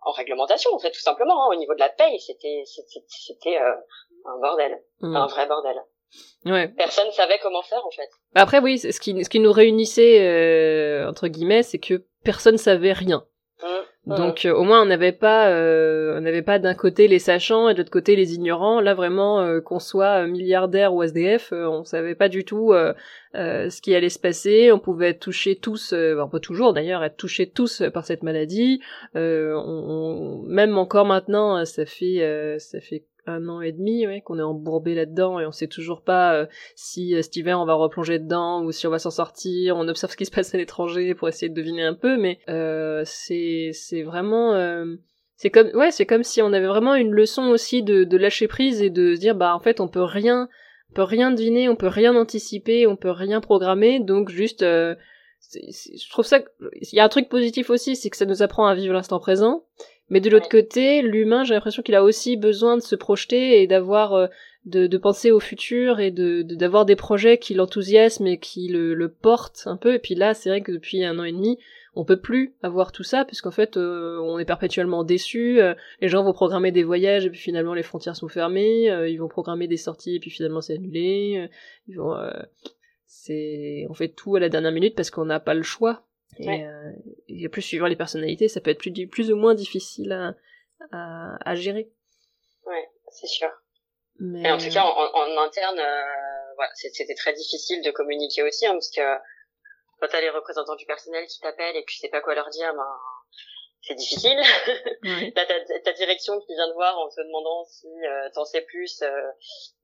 [0.01, 1.43] en réglementation, en fait, tout simplement.
[1.43, 3.73] Hein, au niveau de la paye, c'était c'était euh,
[4.25, 5.15] un bordel, mmh.
[5.15, 5.81] un vrai bordel.
[6.45, 6.69] Ouais.
[6.69, 8.10] Personne savait comment faire en fait.
[8.33, 12.93] Après oui, ce qui ce qui nous réunissait euh, entre guillemets, c'est que personne savait
[12.93, 13.25] rien.
[13.63, 14.15] Mmh.
[14.15, 17.73] Donc euh, au moins on n'avait pas on n'avait pas d'un côté les sachants et
[17.73, 18.81] de l'autre côté les ignorants.
[18.81, 22.73] Là vraiment qu'on soit milliardaire ou SDF, on savait pas du tout
[23.33, 24.71] ce qui allait se passer.
[24.71, 28.79] On pouvait être touchés tous, on peut toujours d'ailleurs être touchés tous par cette maladie.
[29.15, 34.43] On, même encore maintenant, ça fait ça fait un an et demi ouais, qu'on est
[34.43, 38.19] embourbé là-dedans et on sait toujours pas euh, si euh, cet hiver on va replonger
[38.19, 39.77] dedans ou si on va s'en sortir.
[39.77, 42.39] On observe ce qui se passe à l'étranger pour essayer de deviner un peu, mais
[42.49, 44.53] euh, c'est c'est vraiment
[45.35, 48.47] c'est comme ouais c'est comme si on avait vraiment une leçon aussi de, de lâcher
[48.47, 50.49] prise et de se dire bah en fait on peut rien
[50.91, 56.09] on peut rien deviner, on peut rien anticiper, on peut rien programmer, donc juste je
[56.09, 56.39] trouve ça
[56.81, 59.19] il y a un truc positif aussi, c'est que ça nous apprend à vivre l'instant
[59.19, 59.63] présent
[60.09, 63.67] mais de l'autre côté, l'humain, j'ai l'impression qu'il a aussi besoin de se projeter et
[63.67, 64.27] d'avoir euh,
[64.65, 68.93] de, de, penser au futur et de d'avoir des projets qui l'enthousiasment et qui le,
[68.93, 69.93] le portent un peu.
[69.93, 71.57] Et puis là, c'est vrai que depuis un an et demi,
[71.95, 75.61] on peut plus avoir tout ça puisqu'en fait, euh, on est perpétuellement déçu.
[75.61, 78.85] Euh, les gens vont programmer des voyages et puis finalement les frontières sont fermées.
[79.09, 81.49] ils vont programmer des sorties et puis finalement c'est annulé.
[81.87, 82.15] ils vont,
[83.05, 86.06] c'est, on fait tout à la dernière minute parce qu'on n'a pas le choix
[86.39, 86.91] et, euh,
[87.28, 90.36] et, plus suivant les personnalités, ça peut être plus, plus ou moins difficile à,
[90.91, 91.91] à, à gérer.
[92.65, 93.50] Ouais, c'est sûr.
[94.19, 94.47] Mais...
[94.47, 98.65] Et en tout cas, en, en interne, euh, voilà, c'était très difficile de communiquer aussi,
[98.65, 99.02] hein, parce que
[100.00, 102.50] quand t'as les représentants du personnel qui t'appellent et que tu sais pas quoi leur
[102.50, 103.00] dire, ben
[103.88, 104.38] c'est difficile.
[105.04, 105.32] Ouais.
[105.36, 108.62] T'as ta, ta, direction qui vient te voir en te demandant si euh, t'en sais
[108.62, 109.02] plus.
[109.02, 109.08] Euh,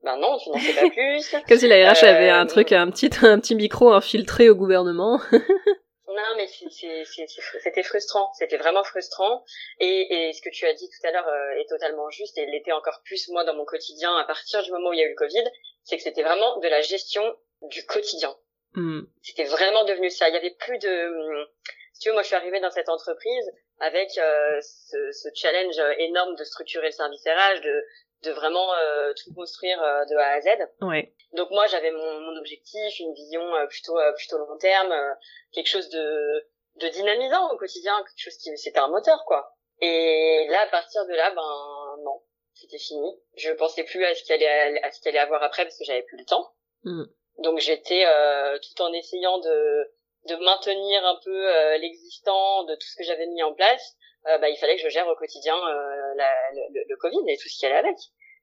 [0.04, 1.36] ben non, tu n'en sais pas plus.
[1.48, 4.56] Comme si la RH avait un euh, truc, un petit, un petit micro infiltré au
[4.56, 5.22] gouvernement.
[6.16, 8.32] Non, mais c'était frustrant.
[8.34, 9.44] C'était vraiment frustrant.
[9.80, 12.46] Et, et, ce que tu as dit tout à l'heure euh, est totalement juste et
[12.46, 15.06] l'était encore plus moi dans mon quotidien à partir du moment où il y a
[15.06, 15.44] eu le Covid.
[15.84, 17.24] C'est que c'était vraiment de la gestion
[17.64, 18.36] du quotidien.
[18.74, 19.02] Hmm.
[19.22, 20.30] C'était vraiment devenu ça.
[20.30, 21.50] Il y avait plus de...
[21.94, 25.80] Si tu veux, moi je suis arrivée dans cette entreprise avec euh, ce, ce, challenge
[25.98, 27.86] énorme de structurer le service RH, de,
[28.24, 30.48] de vraiment euh, tout construire euh, de A à Z.
[30.82, 31.14] Ouais.
[31.34, 34.94] Donc moi j'avais mon, mon, objectif, une vision euh, plutôt plutôt long terme,
[35.52, 39.56] quelque chose de de dynamisant au quotidien, quelque chose qui c'était un moteur quoi.
[39.82, 42.22] Et là, à partir de là, ben non,
[42.54, 43.20] c'était fini.
[43.36, 45.84] Je pensais plus à ce qu'il allait à ce qu'il allait avoir après parce que
[45.84, 46.54] j'avais plus le temps.
[46.84, 47.04] Mm.
[47.40, 49.92] Donc j'étais euh, tout en essayant de
[50.26, 53.98] de maintenir un peu euh, l'existant de tout ce que j'avais mis en place.
[54.28, 57.38] Euh, bah, il fallait que je gère au quotidien euh, la, le, le, Covid et
[57.38, 57.98] tout ce qui allait avec.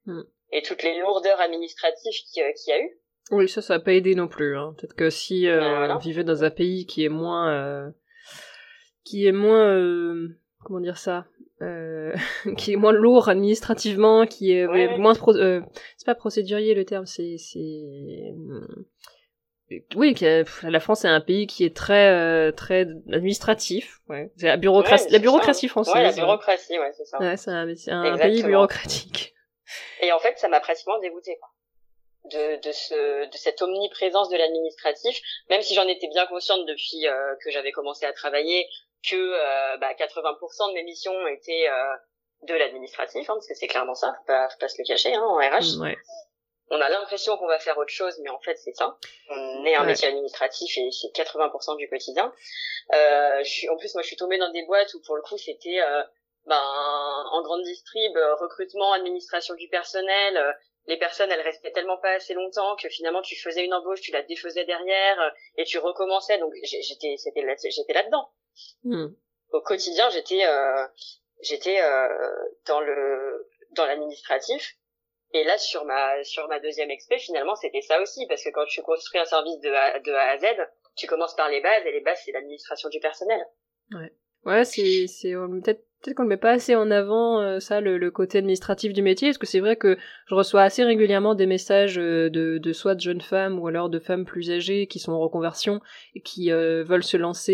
[0.06, 0.22] Mm.
[0.52, 2.98] Et toutes les lourdeurs administratives qu'il y a eu.
[3.30, 4.56] Oui, ça, ça n'a pas aidé non plus.
[4.56, 4.74] Hein.
[4.76, 7.92] Peut-être que si on vivait dans un pays qui est moins,
[9.04, 9.78] qui est moins,
[10.64, 11.26] comment dire ça,
[11.62, 12.14] euh,
[12.56, 14.66] qui est moins lourd administrativement, qui est
[14.96, 15.60] moins euh,
[15.96, 18.32] c'est pas procédurier le terme, c'est c'est
[19.94, 20.14] oui,
[20.62, 24.30] la France est un pays qui est très euh, très administratif, ouais.
[24.37, 25.94] C'est la bureaucratie, la bureaucratie française.
[25.94, 27.18] Ouais, la bureaucratie, ouais, c'est ça.
[27.18, 29.35] Ouais, c'est un, un pays bureaucratique.
[30.00, 31.48] Et en fait, ça m'a pratiquement dégoûté quoi.
[32.24, 37.06] De, de, ce, de cette omniprésence de l'administratif, même si j'en étais bien consciente depuis
[37.06, 38.68] euh, que j'avais commencé à travailler,
[39.09, 41.94] que euh, bah, 80% de mes missions étaient euh,
[42.46, 45.14] de l'administratif, hein, parce que c'est clairement ça, faut pas, faut pas se le cacher
[45.14, 45.78] hein, en RH.
[45.78, 45.96] Mm, ouais.
[46.70, 48.96] On a l'impression qu'on va faire autre chose, mais en fait c'est ça.
[49.28, 52.33] On est un métier administratif et c'est 80% du quotidien.
[52.94, 55.22] Euh, je suis, en plus moi je suis tombée dans des boîtes où pour le
[55.22, 56.02] coup c'était euh,
[56.46, 56.62] ben,
[57.33, 60.56] en grande distrib, recrutement, administration du personnel,
[60.87, 64.12] les personnes elles restaient tellement pas assez longtemps que finalement tu faisais une embauche, tu
[64.12, 66.38] la défaisais derrière et tu recommençais.
[66.38, 68.28] Donc j'étais c'était j'étais là-dedans.
[68.85, 69.09] Hmm.
[69.52, 70.87] Au quotidien, j'étais euh,
[71.42, 72.09] j'étais euh,
[72.66, 74.76] dans le dans l'administratif.
[75.32, 78.66] Et là, sur ma sur ma deuxième expé, finalement, c'était ça aussi, parce que quand
[78.66, 80.44] tu construis un service de A, de A à Z,
[80.96, 83.40] tu commences par les bases, et les bases, c'est l'administration du personnel.
[83.92, 84.12] Ouais,
[84.44, 87.98] ouais, c'est c'est peut-être peut-être qu'on ne met pas assez en avant euh, ça, le,
[87.98, 91.46] le, côté administratif du métier, parce que c'est vrai que je reçois assez régulièrement des
[91.46, 94.98] messages euh, de, de soit de jeunes femmes ou alors de femmes plus âgées qui
[94.98, 95.80] sont en reconversion
[96.14, 97.50] et qui euh, veulent se lancer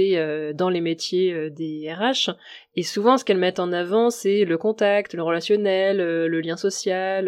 [0.54, 2.30] dans les métiers des RH.
[2.76, 7.24] Et souvent, ce qu'elles mettent en avant, c'est le contact, le relationnel, le lien social,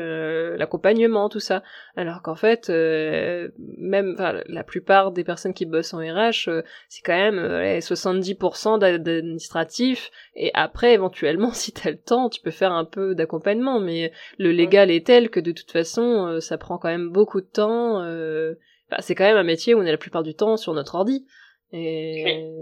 [0.56, 1.62] l'accompagnement, tout ça.
[1.96, 4.14] Alors qu'en fait, même
[4.46, 6.50] la plupart des personnes qui bossent en RH,
[6.88, 7.40] c'est quand même
[7.80, 13.80] 70% d'administratif et après, éventuellement, si t'as le temps, tu peux faire un peu d'accompagnement,
[13.80, 17.40] mais le légal est tel que de toute façon, euh, ça prend quand même beaucoup
[17.40, 18.02] de temps.
[18.02, 18.54] Euh,
[19.00, 21.26] c'est quand même un métier où on est la plupart du temps sur notre ordi.
[21.70, 22.54] Et,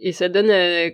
[0.00, 0.90] et ça donne euh,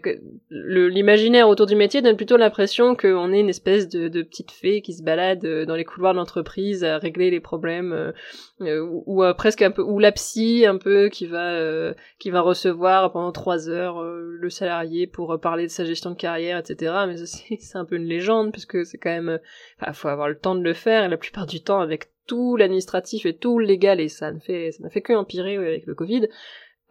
[0.50, 4.80] l'imaginaire autour du métier donne plutôt l'impression qu'on est une espèce de, de, petite fée
[4.80, 8.12] qui se balade euh, dans les couloirs de l'entreprise à régler les problèmes euh,
[8.62, 13.12] euh ou, presque un peu ou la psy un peu qui va qui va recevoir
[13.12, 17.76] pendant trois heures le salarié pour parler de sa gestion de carrière etc mais c'est
[17.76, 19.38] un peu une légende puisque c'est quand même
[19.80, 22.56] enfin faut avoir le temps de le faire et la plupart du temps avec tout
[22.56, 25.84] l'administratif et tout le légal et ça ne fait ça n'a fait que empirer avec
[25.84, 26.28] le Covid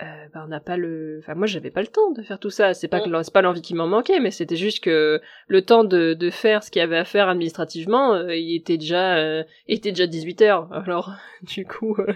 [0.02, 2.50] euh, bah, on n'a pas le enfin moi j'avais pas le temps de faire tout
[2.50, 2.74] ça.
[2.74, 5.84] C'est pas que c'est pas l'envie qui m'en manquait mais c'était juste que le temps
[5.84, 9.44] de, de faire ce qu'il y avait à faire administrativement euh, il était déjà euh,
[9.68, 10.74] il était déjà 18 heures.
[10.74, 11.12] Alors
[11.44, 12.14] du coup euh,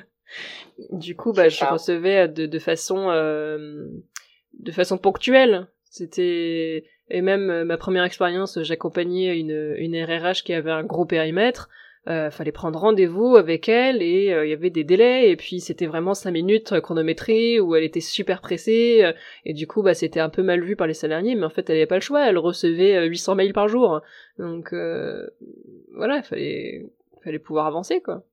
[0.91, 5.67] du coup bah je recevais de, de façon de façon ponctuelle.
[5.83, 11.69] C'était et même ma première expérience j'accompagnais une une RRH qui avait un gros périmètre
[12.07, 15.59] euh, fallait prendre rendez-vous avec elle et euh, il y avait des délais et puis
[15.59, 19.11] c'était vraiment cinq minutes chronométrées où elle était super pressée euh,
[19.43, 21.69] et du coup bah c'était un peu mal vu par les salariés mais en fait
[21.69, 23.99] elle avait pas le choix elle recevait 800 mails par jour
[24.39, 26.85] donc voilà il fallait
[27.25, 28.23] fallait pouvoir avancer quoi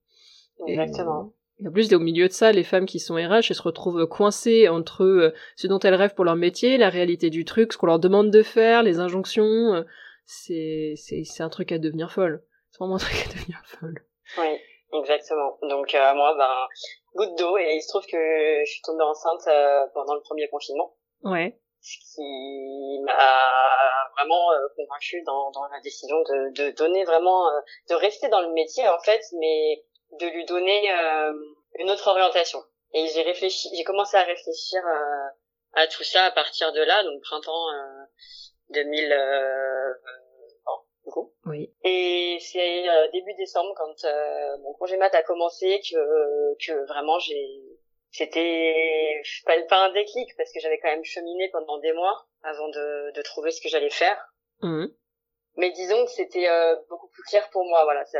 [0.68, 3.62] exactement et, en plus, au milieu de ça, les femmes qui sont RH, elles se
[3.62, 7.78] retrouvent coincées entre ce dont elles rêvent pour leur métier, la réalité du truc, ce
[7.78, 9.84] qu'on leur demande de faire, les injonctions.
[10.26, 12.42] c'est, c'est, c'est un truc à devenir folle.
[12.74, 14.04] C'est vraiment un truc à devenir folle.
[14.36, 14.60] Oui,
[14.98, 15.58] exactement.
[15.62, 16.66] Donc euh, moi, ben,
[17.14, 20.48] goutte d'eau, et il se trouve que je suis tombée enceinte euh, pendant le premier
[20.48, 20.96] confinement.
[21.22, 21.56] Ouais.
[21.80, 27.60] Ce qui m'a vraiment euh, convaincue dans, dans la décision de, de donner vraiment, euh,
[27.90, 29.84] de rester dans le métier en fait, mais
[30.18, 30.90] de lui donner
[31.78, 32.60] une autre orientation.
[32.92, 34.80] Et j'ai réfléchi, j'ai commencé à réfléchir
[35.74, 37.66] à tout ça à partir de là, donc printemps
[38.70, 39.12] 2000
[41.46, 41.72] oui.
[41.84, 47.18] Et c'est euh, début décembre quand euh, mon congé mat a commencé que que vraiment
[47.18, 47.62] j'ai
[48.10, 52.68] c'était pas, pas un déclic parce que j'avais quand même cheminé pendant des mois avant
[52.68, 54.32] de, de trouver ce que j'allais faire.
[54.60, 54.86] Mmh.
[55.56, 57.84] Mais disons que c'était euh, beaucoup plus clair pour moi.
[57.84, 58.18] Voilà, ça,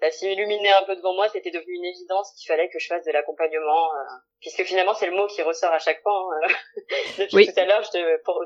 [0.00, 2.86] ça s'est illuminé un peu devant moi, c'était devenu une évidence qu'il fallait que je
[2.86, 4.04] fasse de l'accompagnement, euh,
[4.40, 6.30] puisque finalement c'est le mot qui ressort à chaque fois.
[6.34, 6.48] Hein,
[7.18, 7.82] Depuis tout à l'heure,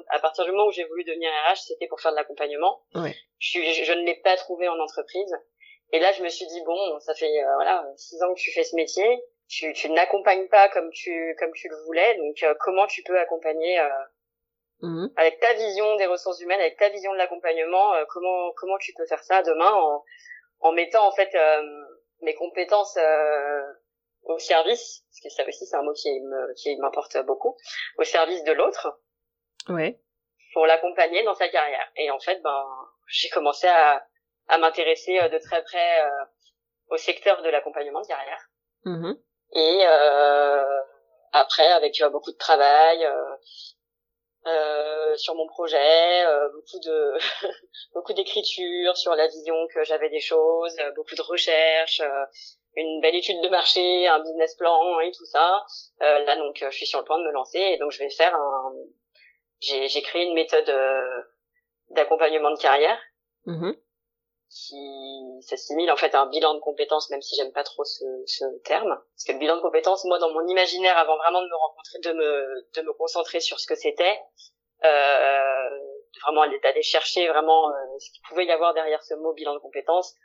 [0.08, 2.80] à partir du moment où j'ai voulu devenir RH, c'était pour faire de l'accompagnement.
[2.94, 5.34] Je, je, je, ne l'ai pas trouvé en entreprise.
[5.92, 8.50] Et là, je me suis dit bon, ça fait euh, voilà six ans que tu
[8.52, 12.54] fais ce métier, tu, tu n'accompagnes pas comme tu comme tu le voulais, donc euh,
[12.60, 13.78] comment tu peux accompagner
[14.80, 15.12] mhm.
[15.16, 19.04] avec ta vision des ressources humaines, avec ta vision de l'accompagnement, comment comment tu peux
[19.04, 20.02] faire ça demain en,
[20.62, 21.30] en mettant en fait
[22.22, 22.98] mes compétences
[24.22, 26.08] au service, parce que ça aussi c'est un mot qui
[26.56, 27.56] qui m'importe beaucoup,
[27.98, 28.98] au service de l'autre.
[29.68, 30.00] Ouais.
[30.54, 31.88] Pour l'accompagner dans sa carrière.
[31.96, 32.64] Et en fait, ben,
[33.06, 34.06] j'ai commencé à,
[34.48, 36.02] à m'intéresser de très près
[36.88, 38.50] au secteur de l'accompagnement de carrière.
[38.84, 39.16] Mhm.
[39.54, 40.80] Et euh,
[41.32, 43.06] après, avec euh, beaucoup de travail
[44.46, 47.12] euh, euh, sur mon projet, euh, beaucoup de
[47.94, 52.02] beaucoup d'écriture sur la vision que j'avais des choses, beaucoup de recherches,
[52.74, 55.64] une belle étude de marché, un business plan et tout ça.
[56.00, 58.34] là, donc, je suis sur le point de me lancer et donc je vais faire
[58.34, 58.72] un.
[59.60, 60.72] J'ai créé une méthode
[61.90, 62.98] d'accompagnement de carrière.
[63.46, 63.76] Mhm
[64.52, 68.04] qui s'assimile en fait à un bilan de compétences, même si j'aime pas trop ce,
[68.26, 68.90] ce, terme.
[68.90, 71.98] Parce que le bilan de compétences, moi, dans mon imaginaire, avant vraiment de me rencontrer,
[72.00, 74.20] de me, de me concentrer sur ce que c'était,
[74.84, 75.68] euh,
[76.22, 79.58] vraiment d'aller chercher vraiment euh, ce qu'il pouvait y avoir derrière ce mot bilan de
[79.58, 80.16] compétences.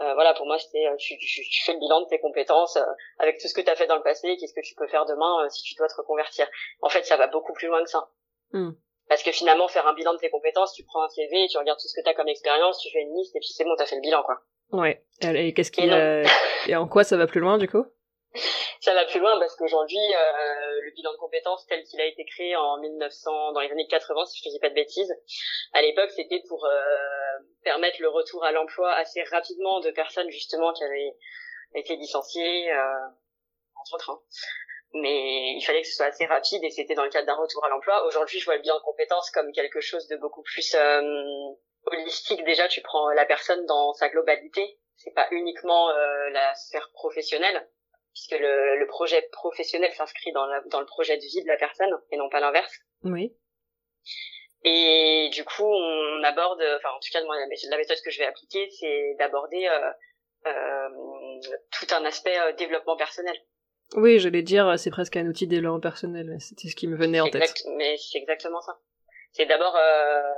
[0.00, 2.76] Euh, voilà, pour moi, c'était euh, tu, tu, tu, fais le bilan de tes compétences
[2.76, 2.84] euh,
[3.18, 5.06] avec tout ce que tu as fait dans le passé, qu'est-ce que tu peux faire
[5.06, 6.46] demain si tu dois te reconvertir.
[6.82, 8.10] En fait, ça va beaucoup plus loin que ça.
[8.52, 8.72] Hmm.
[9.08, 11.78] Parce que finalement, faire un bilan de tes compétences, tu prends un CV, tu regardes
[11.78, 13.74] tout ce que tu as comme expérience, tu fais une liste et puis c'est bon,
[13.76, 14.40] t'as fait le bilan, quoi.
[14.72, 15.04] Ouais.
[15.22, 15.82] Et qu'est-ce qui
[16.68, 17.84] et, en quoi ça va plus loin, du coup?
[18.80, 22.24] Ça va plus loin parce qu'aujourd'hui, euh, le bilan de compétences tel qu'il a été
[22.24, 25.12] créé en 1900, dans les années 80, si je ne dis pas de bêtises,
[25.72, 30.72] à l'époque, c'était pour euh, permettre le retour à l'emploi assez rapidement de personnes justement
[30.72, 31.16] qui avaient
[31.74, 33.06] été licenciées, euh,
[33.80, 34.10] entre autres.
[34.10, 34.20] Hein
[35.00, 37.64] mais il fallait que ce soit assez rapide et c'était dans le cadre d'un retour
[37.64, 38.04] à l'emploi.
[38.06, 41.02] Aujourd'hui, je vois le bilan de compétences comme quelque chose de beaucoup plus euh,
[41.86, 42.44] holistique.
[42.44, 44.78] Déjà, tu prends la personne dans sa globalité.
[44.96, 47.68] C'est pas uniquement euh, la sphère professionnelle,
[48.12, 51.90] puisque le, le projet professionnel s'inscrit dans, dans le projet de vie de la personne
[52.10, 52.72] et non pas l'inverse.
[53.04, 53.36] Oui.
[54.68, 58.26] Et du coup, on aborde, enfin en tout cas, moi, la méthode que je vais
[58.26, 59.90] appliquer, c'est d'aborder euh,
[60.46, 60.88] euh
[61.70, 63.36] tout un aspect euh, développement personnel.
[63.94, 66.36] Oui, j'allais dire, c'est presque un outil d'élan personnel.
[66.40, 67.62] C'était ce qui me venait en tête.
[67.76, 68.78] mais c'est exactement ça.
[69.32, 70.32] C'est d'abord euh,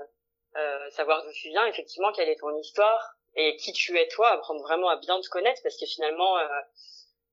[0.56, 4.30] euh, savoir d'où tu viens, effectivement, quelle est ton histoire et qui tu es toi,
[4.30, 6.46] apprendre vraiment à bien te connaître parce que finalement, euh,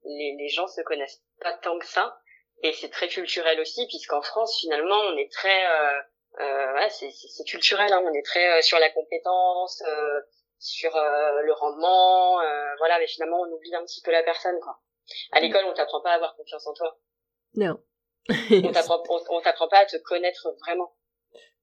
[0.05, 2.19] les, gens se connaissent pas tant que ça
[2.61, 6.01] et c'est très culturel aussi puisqu'en France, finalement, on est très, euh,
[6.41, 9.83] euh, ouais, c'est culturel, hein, on est très euh, sur la compétence,
[10.59, 12.39] sur le rendement,
[12.77, 14.79] voilà, mais finalement, on oublie un petit peu la personne, quoi.
[15.31, 16.97] À l'école, on t'apprend pas à avoir confiance en toi.
[17.55, 17.79] Non.
[18.29, 20.93] on t'apprend, on, t'apprend pas à te connaître vraiment.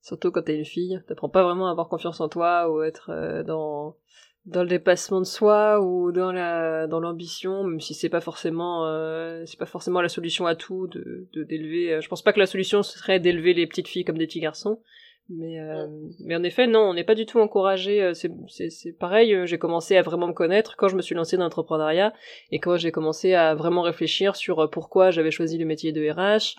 [0.01, 3.11] Surtout quand t'es une fille, t'apprends pas vraiment à avoir confiance en toi ou être
[3.11, 3.97] euh, dans
[4.45, 8.87] dans le dépassement de soi ou dans la dans l'ambition, même si c'est pas forcément
[8.87, 11.95] euh, c'est pas forcément la solution à tout de d'élever.
[11.95, 14.41] Euh, je pense pas que la solution serait d'élever les petites filles comme des petits
[14.41, 14.83] garçons,
[15.29, 15.87] mais, euh,
[16.21, 18.03] mais en effet, non, on n'est pas du tout encouragé.
[18.03, 21.37] Euh, c'est pareil, euh, j'ai commencé à vraiment me connaître quand je me suis lancé
[21.37, 22.13] dans l'entrepreneuriat
[22.51, 26.57] et quand j'ai commencé à vraiment réfléchir sur pourquoi j'avais choisi le métier de RH,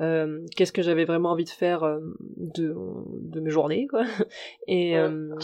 [0.00, 1.98] euh, qu'est-ce que j'avais vraiment envie de faire
[2.36, 2.74] de,
[3.22, 4.04] de mes journées, quoi.
[4.66, 5.34] Et, euh,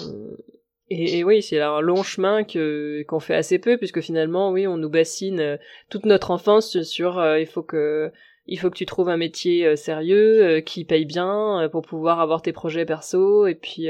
[0.90, 4.66] et, et, oui, c'est un long chemin que qu'on fait assez peu, puisque finalement, oui,
[4.66, 5.58] on nous bassine
[5.88, 8.12] toute notre enfance sur il faut que
[8.46, 11.83] il faut que tu trouves un métier euh, sérieux euh, qui paye bien euh, pour
[11.83, 13.46] pouvoir avoir tes projets perso.
[13.46, 13.88] Et puis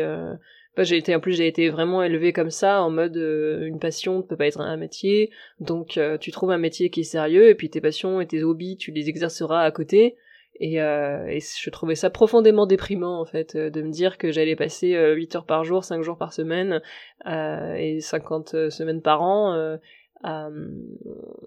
[0.76, 4.18] bah, j'ai été en plus j'ai été vraiment élevée comme ça en mode une passion
[4.18, 5.30] ne peut pas être un métier.
[5.60, 8.76] Donc tu trouves un métier qui est sérieux et puis tes passions et tes hobbies
[8.76, 10.16] tu les exerceras à côté.
[10.60, 14.94] Et, et je trouvais ça profondément déprimant en fait de me dire que j'allais passer
[14.94, 16.80] 8 heures par jour 5 jours par semaine
[17.26, 19.78] et 50 semaines par an
[20.22, 20.48] à,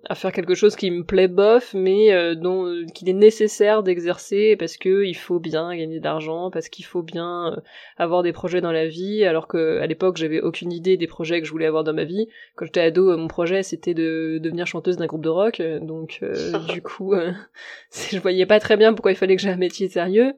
[0.10, 3.84] à, faire quelque chose qui me plaît bof, mais euh, dont euh, qu'il est nécessaire
[3.84, 7.62] d'exercer parce que il faut bien gagner de l'argent, parce qu'il faut bien euh,
[7.98, 11.40] avoir des projets dans la vie, alors que à l'époque j'avais aucune idée des projets
[11.40, 12.28] que je voulais avoir dans ma vie.
[12.56, 16.22] Quand j'étais ado, mon projet c'était de devenir chanteuse d'un groupe de rock, donc
[16.74, 17.14] du coup
[18.12, 20.34] je voyais pas très bien pourquoi il fallait que j'ai un métier sérieux,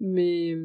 [0.00, 0.56] mais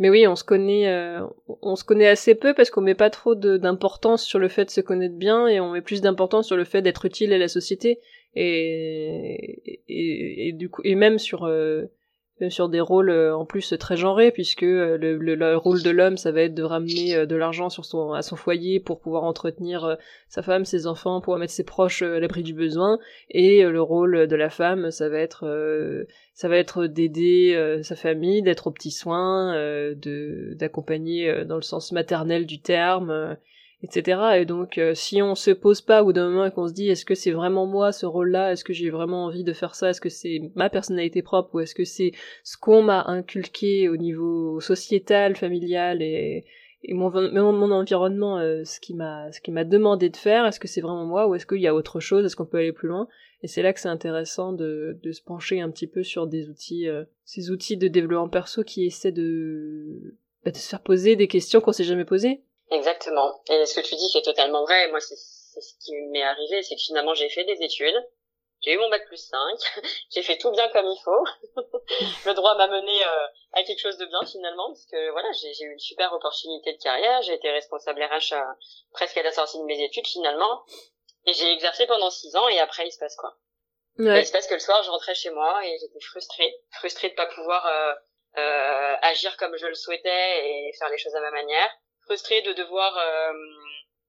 [0.00, 1.20] mais oui, on se connaît, euh,
[1.60, 4.70] on se connaît assez peu parce qu'on met pas trop d'importance sur le fait de
[4.70, 7.48] se connaître bien et on met plus d'importance sur le fait d'être utile à la
[7.48, 8.00] société.
[8.34, 11.84] Et, et, du coup et même sur euh,
[12.48, 16.32] sur des rôles euh, en plus très genrés puisque le, le, rôle de l'homme ça
[16.32, 19.96] va être de ramener de l'argent sur son à son foyer pour pouvoir entretenir
[20.28, 22.98] sa femme, ses enfants, pour mettre ses proches à l'abri du besoin
[23.30, 25.44] et le rôle de la femme ça va être
[26.40, 31.44] ça va être d'aider euh, sa famille, d'être aux petits soins, euh, de d'accompagner euh,
[31.44, 33.36] dans le sens maternel du terme.
[33.82, 34.20] Etc.
[34.36, 36.72] Et donc, euh, si on se pose pas au bout d'un moment et qu'on se
[36.72, 38.52] dit, est-ce que c'est vraiment moi ce rôle-là?
[38.52, 39.90] Est-ce que j'ai vraiment envie de faire ça?
[39.90, 41.54] Est-ce que c'est ma personnalité propre?
[41.54, 42.12] Ou est-ce que c'est
[42.44, 46.44] ce qu'on m'a inculqué au niveau sociétal, familial et,
[46.82, 50.44] et mon, mon, environnement, euh, ce qui m'a ce qui m'a demandé de faire?
[50.44, 51.26] Est-ce que c'est vraiment moi?
[51.26, 52.24] Ou est-ce qu'il y a autre chose?
[52.24, 53.08] Est-ce qu'on peut aller plus loin?
[53.42, 56.50] Et c'est là que c'est intéressant de, de se pencher un petit peu sur des
[56.50, 60.14] outils, euh, ces outils de développement perso qui essaient de,
[60.44, 63.42] bah, de se faire poser des questions qu'on s'est jamais posées Exactement.
[63.48, 64.88] Et ce que tu dis, c'est totalement vrai.
[64.88, 67.96] Moi, c'est ce qui m'est arrivé, c'est que finalement, j'ai fait des études.
[68.62, 69.58] J'ai eu mon bac plus 5.
[70.10, 71.24] j'ai fait tout bien comme il faut.
[72.26, 75.64] le droit m'a mené euh, à quelque chose de bien finalement, parce que voilà, j'ai
[75.64, 77.22] eu une super opportunité de carrière.
[77.22, 78.42] J'ai été responsable RH euh,
[78.92, 80.62] presque à la sortie de mes études finalement.
[81.26, 83.36] Et j'ai exercé pendant six ans et après, il se passe quoi?
[83.98, 84.20] Ouais.
[84.20, 86.54] Il se passe que le soir, je rentrais chez moi et j'étais frustrée.
[86.72, 87.92] Frustrée de pas pouvoir euh,
[88.38, 91.70] euh, agir comme je le souhaitais et faire les choses à ma manière
[92.10, 93.32] frustrée de devoir euh,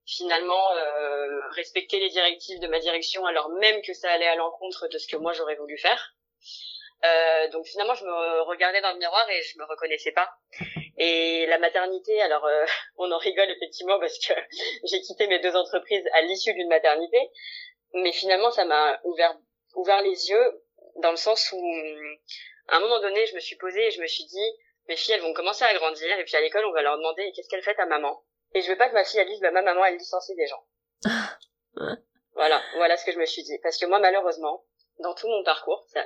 [0.08, 4.88] finalement euh, respecter les directives de ma direction alors même que ça allait à l'encontre
[4.88, 6.16] de ce que moi j'aurais voulu faire.
[7.04, 10.32] Euh, donc finalement, je me regardais dans le miroir et je me reconnaissais pas.
[10.97, 12.47] Et la maternité, alors
[12.97, 14.34] on en rigole effectivement parce que
[14.89, 17.20] j'ai quitté mes deux entreprises à l'issue d'une maternité,
[17.93, 19.38] mais finalement ça m'a ouvert
[19.76, 20.64] ouvert les yeux
[21.04, 21.64] dans le sens où
[22.68, 24.52] à un moment donné, je me suis posée et je me suis dit
[24.92, 27.32] mes filles elles vont commencer à grandir et puis à l'école on va leur demander
[27.32, 28.22] qu'est-ce qu'elle fait ta maman?
[28.54, 30.48] Et je veux pas que ma fille elle dise bah ma maman elle licencie des
[30.48, 30.64] gens.
[32.34, 33.58] Voilà voilà ce que je me suis dit.
[33.64, 34.66] Parce que moi malheureusement
[35.00, 36.06] dans tout mon parcours ça,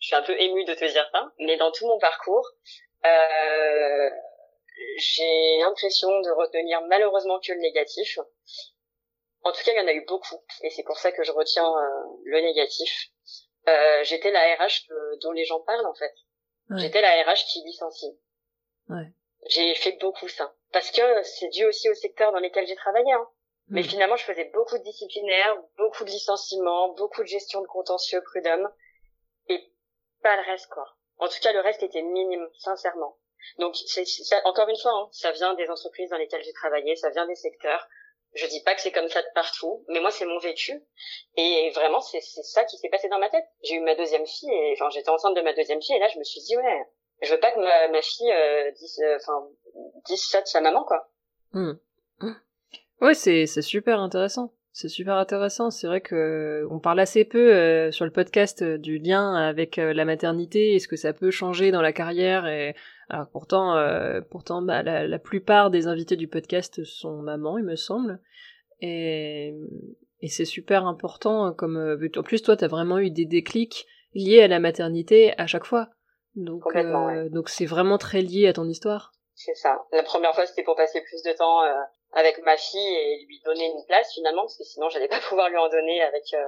[0.00, 2.48] je suis un peu émue de te dire ça mais dans tout mon parcours
[3.04, 4.10] euh,
[4.96, 8.18] j'ai l'impression de retenir malheureusement que le négatif.
[9.42, 11.32] En tout cas il y en a eu beaucoup et c'est pour ça que je
[11.32, 13.08] retiens euh, le négatif.
[13.68, 14.88] Euh, j'étais la RH
[15.20, 16.14] dont les gens parlent en fait
[16.70, 18.18] J'étais la RH qui licencie.
[18.88, 19.12] Ouais.
[19.48, 20.54] J'ai fait beaucoup ça.
[20.72, 23.12] Parce que c'est dû aussi au secteur dans lequel j'ai travaillé.
[23.12, 23.28] Hein.
[23.68, 23.84] Mais hmm.
[23.84, 28.68] finalement, je faisais beaucoup de disciplinaires, beaucoup de licenciements, beaucoup de gestion de contentieux prud'homme.
[29.48, 29.72] Et
[30.22, 30.96] pas le reste, quoi.
[31.18, 33.16] En tout cas, le reste était minime, sincèrement.
[33.58, 34.04] Donc, c'est,
[34.44, 37.34] encore une fois, hein, ça vient des entreprises dans lesquelles j'ai travaillé, ça vient des
[37.34, 37.86] secteurs.
[38.34, 40.72] Je dis pas que c'est comme ça de partout, mais moi c'est mon vécu
[41.36, 43.44] et vraiment c'est ça qui s'est passé dans ma tête.
[43.62, 46.08] J'ai eu ma deuxième fille et enfin j'étais enceinte de ma deuxième fille et là
[46.08, 46.88] je me suis dit ouais,
[47.22, 49.46] je veux pas que ma, fille euh, dise euh, enfin
[50.06, 51.08] dise ça de sa maman quoi.
[51.52, 51.74] Mmh.
[53.00, 54.52] Ouais, c'est c'est super intéressant.
[54.74, 55.70] C'est super intéressant.
[55.70, 60.04] C'est vrai que on parle assez peu euh, sur le podcast du lien avec la
[60.04, 62.74] maternité et ce que ça peut changer dans la carrière et
[63.08, 67.64] alors pourtant, euh, pourtant bah, la, la, plupart des invités du podcast sont mamans, il
[67.64, 68.20] me semble.
[68.80, 69.54] Et,
[70.20, 74.42] et c'est super important, comme euh, en plus toi, t'as vraiment eu des déclics liés
[74.42, 75.90] à la maternité à chaque fois.
[76.34, 79.12] Donc, euh, donc c'est vraiment très lié à ton histoire.
[79.34, 79.84] C'est ça.
[79.92, 81.74] La première fois, c'était pour passer plus de temps euh,
[82.14, 85.48] avec ma fille et lui donner une place finalement, parce que sinon, j'allais pas pouvoir
[85.48, 86.44] lui en donner avec euh,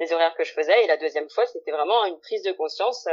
[0.00, 0.84] les horaires que je faisais.
[0.84, 3.06] Et la deuxième fois, c'était vraiment une prise de conscience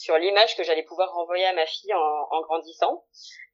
[0.00, 3.04] sur l'image que j'allais pouvoir renvoyer à ma fille en, en, grandissant.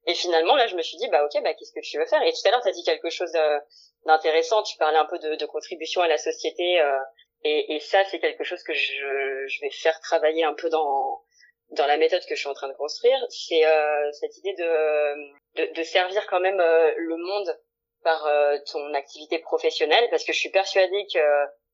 [0.07, 2.23] Et finalement, là, je me suis dit, bah ok, bah qu'est-ce que tu veux faire?
[2.23, 3.59] Et tout à l'heure, tu as dit quelque chose euh,
[4.05, 4.63] d'intéressant.
[4.63, 6.81] Tu parlais un peu de, de contribution à la société.
[6.81, 6.99] Euh,
[7.43, 11.23] et, et, ça, c'est quelque chose que je, je, vais faire travailler un peu dans
[11.71, 13.19] dans la méthode que je suis en train de construire.
[13.29, 17.59] C'est euh, cette idée de, de, de servir quand même euh, le monde
[18.03, 21.19] par euh, ton activité professionnelle, parce que je suis persuadée que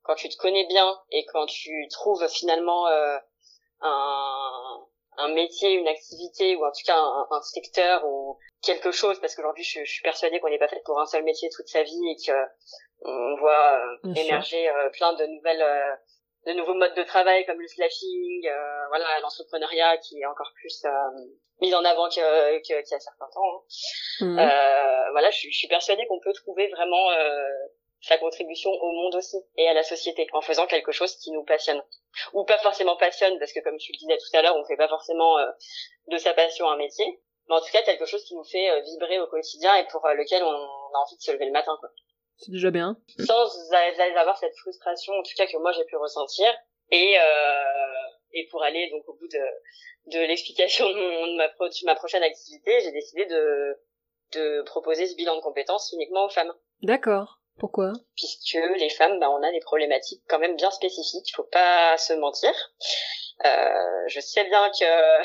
[0.03, 2.89] quand tu te connais bien et quand tu trouves finalement
[3.81, 4.87] un,
[5.18, 9.35] un métier, une activité ou en tout cas un, un secteur ou quelque chose parce
[9.35, 11.83] qu'aujourd'hui je, je, suis persuadée qu'on n'est pas fait pour un seul métier toute sa
[11.83, 12.33] vie et que
[13.05, 15.95] on voit euh, émerger euh, plein de nouvelles euh,
[16.47, 18.49] de nouveaux modes de travail comme le slashing,
[18.88, 20.84] voilà l'entrepreneuriat qui est encore plus
[21.61, 23.64] mis en avant qu'il y a certains temps.
[24.20, 24.26] Hein.
[24.26, 24.34] Mmh.
[25.12, 27.09] voilà, je, je, suis persuadée qu'on peut trouver vraiment
[28.03, 31.45] sa contribution au monde aussi et à la société en faisant quelque chose qui nous
[31.45, 31.80] passionne
[32.32, 34.76] ou pas forcément passionne parce que comme tu le disais tout à l'heure on fait
[34.76, 35.47] pas forcément euh,
[36.09, 37.07] de sa passion un métier
[37.49, 40.05] mais en tout cas quelque chose qui nous fait euh, vibrer au quotidien et pour
[40.05, 41.90] euh, lequel on a envie de se lever le matin quoi
[42.43, 42.97] c'est déjà bien.
[43.18, 43.72] Sans
[44.16, 46.53] avoir cette frustration en tout cas que moi j'ai pu ressentir.
[46.90, 47.16] Et
[48.34, 49.40] et pour aller donc au bout de
[50.07, 53.76] de l'explication de, ma, de ma prochaine activité j'ai décidé de
[54.34, 56.53] de proposer ce bilan de compétences uniquement aux femmes.
[56.82, 57.38] D'accord.
[57.59, 57.93] Pourquoi?
[58.16, 61.97] Puisque les femmes, bah, on a des problématiques quand même bien spécifiques, il faut pas
[61.99, 62.51] se mentir.
[63.45, 65.22] Euh, je sais bien que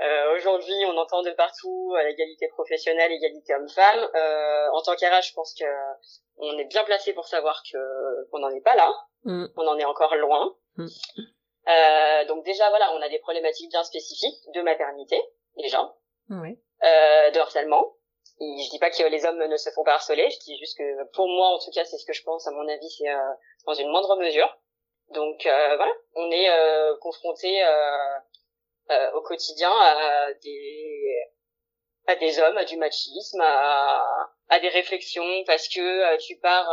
[0.00, 4.08] euh, aujourd'hui on entend de partout euh, l'égalité professionnelle, égalité homme-femme.
[4.14, 5.64] Euh, en tant qu'RH, je pense que
[6.36, 7.78] on est bien placé pour savoir que
[8.30, 8.92] qu'on n'en est pas là,
[9.24, 9.46] mm.
[9.56, 10.56] on en est encore loin.
[10.76, 10.86] Mm.
[11.68, 15.20] Euh, donc déjà voilà, on a des problématiques bien spécifiques de maternité
[15.56, 15.92] déjà,
[16.30, 17.96] euh, de harcèlement,
[18.40, 21.04] je dis pas que les hommes ne se font pas harceler, je dis juste que
[21.12, 23.32] pour moi en tout cas c'est ce que je pense, à mon avis c'est euh,
[23.66, 24.58] dans une moindre mesure.
[25.10, 28.18] Donc euh, voilà, on est euh, confronté euh,
[29.14, 31.16] au quotidien à des
[32.06, 34.02] à des hommes, à du machisme, à,
[34.48, 36.70] à des réflexions parce que tu pars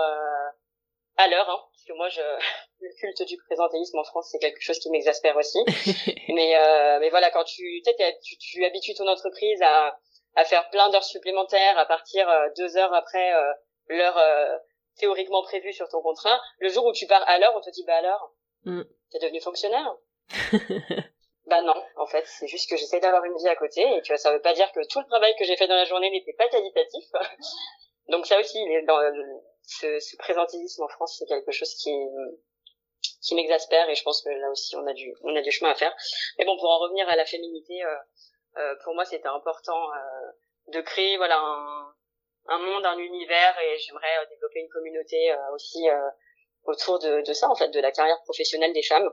[1.18, 2.22] à l'heure, hein, parce que moi je
[2.82, 5.60] le culte du présentéisme en France c'est quelque chose qui m'exaspère aussi.
[6.30, 6.56] mais
[7.00, 7.82] mais voilà quand tu
[8.24, 9.98] tu, tu habitues ton entreprise à
[10.36, 13.54] à faire plein d'heures supplémentaires à partir euh, deux heures après euh,
[13.88, 14.58] l'heure euh,
[14.98, 16.40] théoriquement prévue sur ton contrat.
[16.60, 18.32] Le jour où tu pars à l'heure, on te dit bah l'heure,
[18.66, 18.84] mm.
[19.12, 19.96] t'es devenu fonctionnaire?
[21.48, 24.18] bah non, en fait, c'est juste que j'essaie d'avoir une vie à côté et que
[24.18, 26.34] ça veut pas dire que tout le travail que j'ai fait dans la journée n'était
[26.34, 27.06] pas qualitatif.
[28.08, 29.00] Donc ça aussi, dans
[29.64, 31.92] ce, ce présentéisme en France, c'est quelque chose qui
[33.22, 35.72] qui m'exaspère et je pense que là aussi on a du on a du chemin
[35.72, 35.94] à faire.
[36.38, 37.96] Mais bon, pour en revenir à la féminité, euh,
[38.58, 40.32] euh, pour moi c'était important euh,
[40.68, 41.94] de créer voilà un,
[42.48, 45.88] un, monde, un univers et j'aimerais euh, développer une communauté aussi
[46.64, 49.10] autour de, de, ça en fait, de la carrière professionnelle des femmes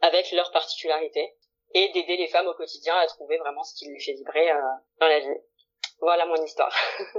[0.00, 1.36] avec leurs particularités
[1.76, 4.48] et d'aider les femmes au quotidien à trouver vraiment ce qui les fait vibrer
[5.00, 5.40] dans la vie.
[6.00, 6.74] Voilà mon histoire.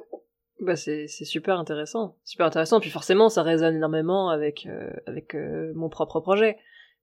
[0.59, 2.79] bah c'est super intéressant, super intéressant.
[2.79, 4.67] Puis forcément, ça résonne énormément avec
[5.05, 5.35] avec
[5.75, 6.57] mon propre projet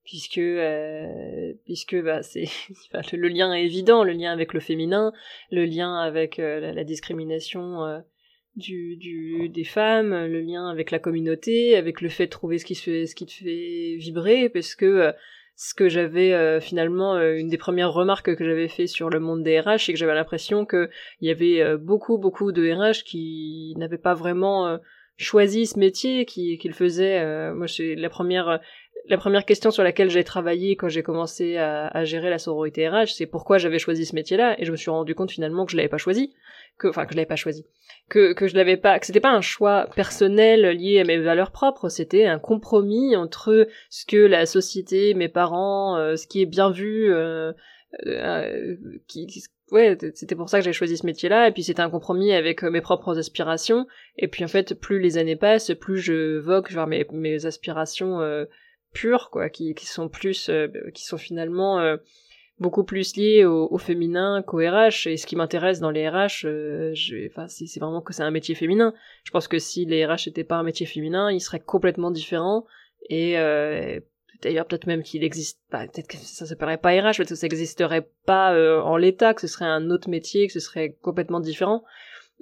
[0.04, 2.44] puisque euh, puisque bah c'est
[3.12, 5.12] le, lien est évident le lien avec le féminin
[5.50, 8.00] le lien avec euh, la, discrimination euh,
[8.54, 12.66] du, du des femmes le lien avec la communauté avec le fait de trouver ce
[12.66, 15.12] qui se ce qui te fait vibrer parce que
[15.56, 19.60] ce que j'avais finalement une des premières remarques que j'avais fait sur le monde des
[19.60, 20.90] RH c'est que j'avais l'impression que
[21.20, 24.78] il y avait beaucoup beaucoup de RH qui n'avaient pas vraiment
[25.16, 28.60] choisi ce métier qui qu'ils faisaient moi c'est la première
[29.08, 33.14] la première question sur laquelle j'ai travaillé quand j'ai commencé à, gérer la sororité RH,
[33.14, 35.76] c'est pourquoi j'avais choisi ce métier-là, et je me suis rendu compte finalement que je
[35.76, 36.34] l'avais pas choisi,
[36.78, 37.66] que, enfin que je l'avais pas choisi,
[38.08, 41.50] que que je l'avais pas, que c'était pas un choix personnel lié à mes valeurs
[41.50, 46.46] propres, c'était un compromis entre ce que la société, mes parents, euh, ce qui est
[46.46, 47.52] bien vu, euh,
[48.06, 48.76] euh,
[49.08, 49.26] qui,
[49.70, 52.62] ouais, c'était pour ça que j'ai choisi ce métier-là, et puis c'était un compromis avec
[52.62, 53.86] mes propres aspirations,
[54.18, 58.20] et puis en fait, plus les années passent, plus je vogue vers mes, mes aspirations
[58.92, 60.50] pures, quoi, qui, qui sont plus,
[60.92, 61.96] qui sont finalement
[62.58, 65.06] beaucoup plus liées au, féminin qu'au RH.
[65.06, 66.94] Et ce qui m'intéresse dans les RH, euh,
[67.30, 68.94] enfin, c'est vraiment que c'est un métier féminin.
[69.24, 72.66] Je pense que si les RH n'étaient pas un métier féminin, ils seraient complètement différents.
[73.10, 73.34] Et
[74.42, 77.46] d'ailleurs, peut-être même qu'il existe, pas peut-être que ça s'appellerait pas RH, peut-être que ça
[77.46, 81.84] n'existerait pas en l'état, que ce serait un autre métier, que ce serait complètement différent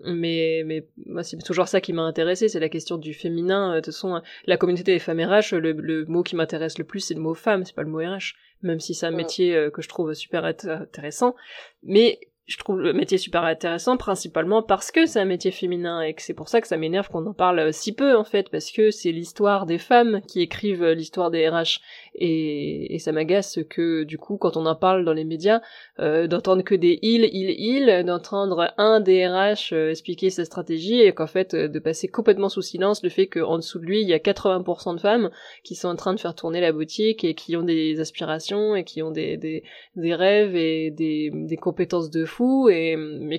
[0.04, 0.84] mais
[1.22, 4.56] c'est toujours ça qui m'a intéressé c'est la question du féminin de toute façon la
[4.56, 7.64] communauté des femmes RH le, le mot qui m'intéresse le plus c'est le mot femme
[7.64, 10.44] c'est pas le mot RH même si c'est un métier euh, que je trouve super
[10.44, 11.34] intéressant.
[11.82, 16.12] Mais je trouve le métier super intéressant principalement parce que c'est un métier féminin et
[16.12, 18.72] que c'est pour ça que ça m'énerve qu'on en parle si peu en fait parce
[18.72, 21.80] que c'est l'histoire des femmes qui écrivent l'histoire des RH
[22.14, 25.60] et, et ça m'agace que du coup quand on en parle dans les médias
[25.98, 31.00] euh, d'entendre que des il il il d'entendre un des RH euh, expliquer sa stratégie
[31.00, 34.02] et qu'en fait euh, de passer complètement sous silence le fait qu'en dessous de lui
[34.02, 35.30] il y a 80% de femmes
[35.64, 38.84] qui sont en train de faire tourner la boutique et qui ont des aspirations et
[38.84, 39.64] qui ont des des,
[39.96, 43.38] des rêves et des, des compétences de fou et mais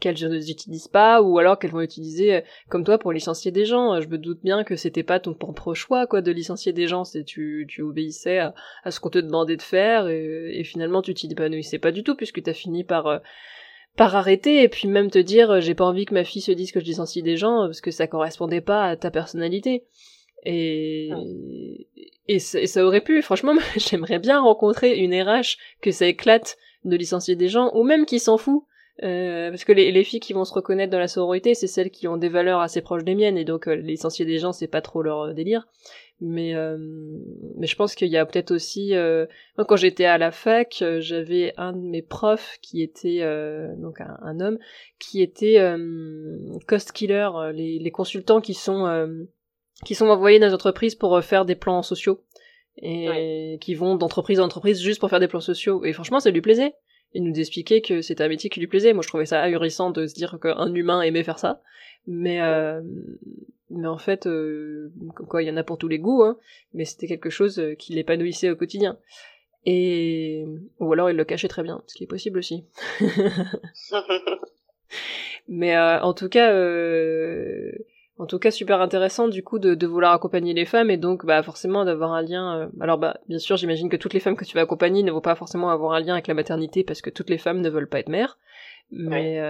[0.00, 3.64] qu'elles ne utilisent pas ou alors qu'elles vont utiliser euh, comme toi pour licencier des
[3.64, 3.94] gens.
[3.94, 6.86] Euh, je me doute bien que c'était pas ton propre choix quoi de licencier des
[6.86, 8.54] gens, c'est tu tu obéissais à,
[8.90, 12.42] ce qu'on te demandait de faire et, finalement tu t'y épanouissais pas du tout puisque
[12.42, 13.18] t'as fini par euh,
[13.96, 16.70] par arrêter et puis même te dire j'ai pas envie que ma fille se dise
[16.70, 19.84] que je licencie des gens parce que ça correspondait pas à ta personnalité.
[20.44, 21.10] Et,
[22.28, 27.34] et, ça, aurait pu, franchement, j'aimerais bien rencontrer une RH que ça éclate de licencier
[27.34, 28.62] des gens, ou même qui s'en fout,
[29.04, 31.90] euh, parce que les, les, filles qui vont se reconnaître dans la sororité, c'est celles
[31.90, 34.66] qui ont des valeurs assez proches des miennes, et donc euh, licencier des gens, c'est
[34.66, 35.68] pas trop leur euh, délire.
[36.20, 36.52] Mais
[37.56, 38.92] mais je pense qu'il y a peut-être aussi,
[39.56, 43.20] moi quand j'étais à la fac, j'avais un de mes profs qui était
[43.76, 44.58] donc un, homme
[44.98, 45.64] qui était
[46.66, 49.06] cost killer, les, les consultants qui sont
[49.84, 52.20] qui sont envoyés dans les entreprises pour faire des plans sociaux
[52.82, 55.84] et qui vont d'entreprise en entreprise juste pour faire des plans sociaux.
[55.84, 56.74] Et franchement, ça lui plaisait
[57.14, 58.92] il nous expliquait que c'était un métier qui lui plaisait.
[58.92, 61.62] Moi, je trouvais ça ahurissant de se dire qu'un humain aimait faire ça.
[62.06, 62.80] Mais, euh,
[63.70, 64.90] mais en fait, euh,
[65.28, 66.38] quoi, il y en a pour tous les goûts, hein,
[66.74, 68.98] mais c'était quelque chose euh, qui l'épanouissait au quotidien.
[69.66, 70.46] Et,
[70.78, 72.64] ou alors il le cachait très bien, ce qui est possible aussi.
[75.48, 77.67] mais euh, en tout cas, euh,
[78.28, 81.42] tout cas, super intéressant du coup de, de, vouloir accompagner les femmes et donc bah
[81.42, 82.58] forcément d'avoir un lien.
[82.60, 85.10] Euh, alors bah bien sûr, j'imagine que toutes les femmes que tu vas accompagner ne
[85.10, 87.68] vont pas forcément avoir un lien avec la maternité parce que toutes les femmes ne
[87.68, 88.38] veulent pas être mères.
[88.92, 89.42] mais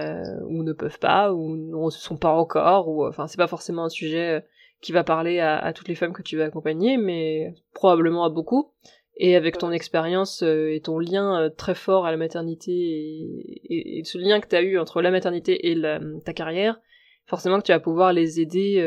[0.47, 3.85] ou ne peuvent pas ou ne se sont pas encore ou enfin c'est pas forcément
[3.85, 4.43] un sujet
[4.81, 8.29] qui va parler à, à, toutes les femmes que tu vas accompagner mais probablement à
[8.29, 8.71] beaucoup
[9.15, 14.17] et avec ton expérience et ton lien très fort à la maternité et, et, ce
[14.17, 16.81] lien que tu as eu entre la maternité et la, ta carrière
[17.29, 18.81] forcément que tu vas pouvoir les aider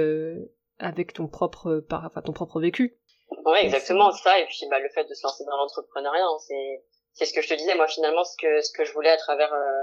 [0.78, 2.99] avec ton propre par, enfin, ton propre vécu
[3.45, 4.38] Ouais, exactement ça.
[4.40, 6.84] Et puis bah, le fait de se lancer dans l'entrepreneuriat, hein, c'est
[7.14, 7.74] c'est ce que je te disais.
[7.74, 9.82] Moi, finalement, ce que ce que je voulais à travers euh,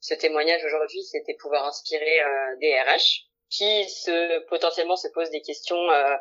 [0.00, 5.40] ce témoignage aujourd'hui, c'était pouvoir inspirer euh, des RH qui se potentiellement se posent des
[5.40, 6.14] questions, euh,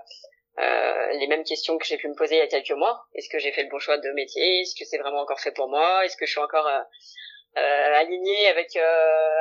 [0.59, 3.05] euh, les mêmes questions que j'ai pu me poser il y a quelques mois.
[3.13, 4.61] Est-ce que j'ai fait le bon choix de métier?
[4.61, 6.05] Est-ce que c'est vraiment encore fait pour moi?
[6.05, 6.69] Est-ce que je suis encore
[7.55, 8.75] aligné avec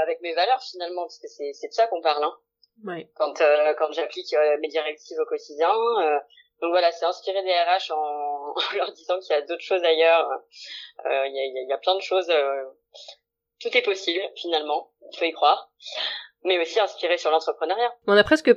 [0.03, 2.25] avec mes valeurs finalement Parce que c'est c'est de ça qu'on parle.
[2.25, 2.37] Hein.
[2.85, 3.11] Ouais.
[3.15, 3.35] Quand
[3.79, 5.73] quand j'applique mes directives au quotidien
[6.61, 7.97] donc voilà, c'est inspiré des RH en,
[8.57, 10.31] en leur disant qu'il y a d'autres choses ailleurs.
[11.05, 12.31] Euh, il y, a, y, a, plein de choses.
[12.31, 12.65] Euh,
[13.61, 14.91] tout est possible finalement.
[15.13, 15.71] Il faut y croire.
[16.45, 17.93] Mais aussi inspiré sur l'entrepreneuriat.
[18.07, 18.53] On a presque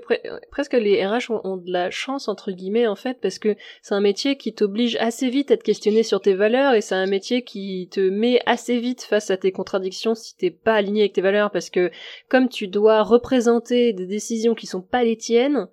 [0.51, 4.01] presque les RH ont, de la chance entre guillemets en fait parce que c'est un
[4.01, 7.43] métier qui t'oblige assez vite à te questionner sur tes valeurs et c'est un métier
[7.43, 11.21] qui te met assez vite face à tes contradictions si t'es pas aligné avec tes
[11.21, 11.89] valeurs parce que
[12.27, 15.67] comme tu dois représenter des décisions qui sont pas les tiennes,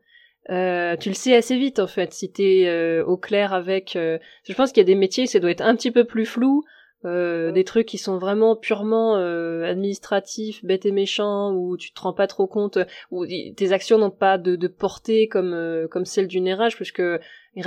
[0.49, 3.97] euh, tu le sais assez vite en fait si t'es euh, au clair avec.
[3.97, 6.25] Euh, je pense qu'il y a des métiers, ça doit être un petit peu plus
[6.25, 6.63] flou,
[7.05, 12.13] euh, des trucs qui sont vraiment purement administratifs, bêtes et méchants, où tu te rends
[12.13, 12.79] pas trop compte,
[13.11, 17.21] où tes actions n'ont pas de, de portée comme comme celle d'une RH, parce que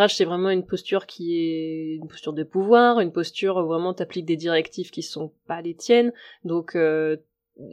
[0.07, 4.25] c'est vraiment une posture qui est une posture de pouvoir, une posture où vraiment t'appliques
[4.25, 6.13] des directives qui sont pas les tiennes,
[6.43, 6.75] donc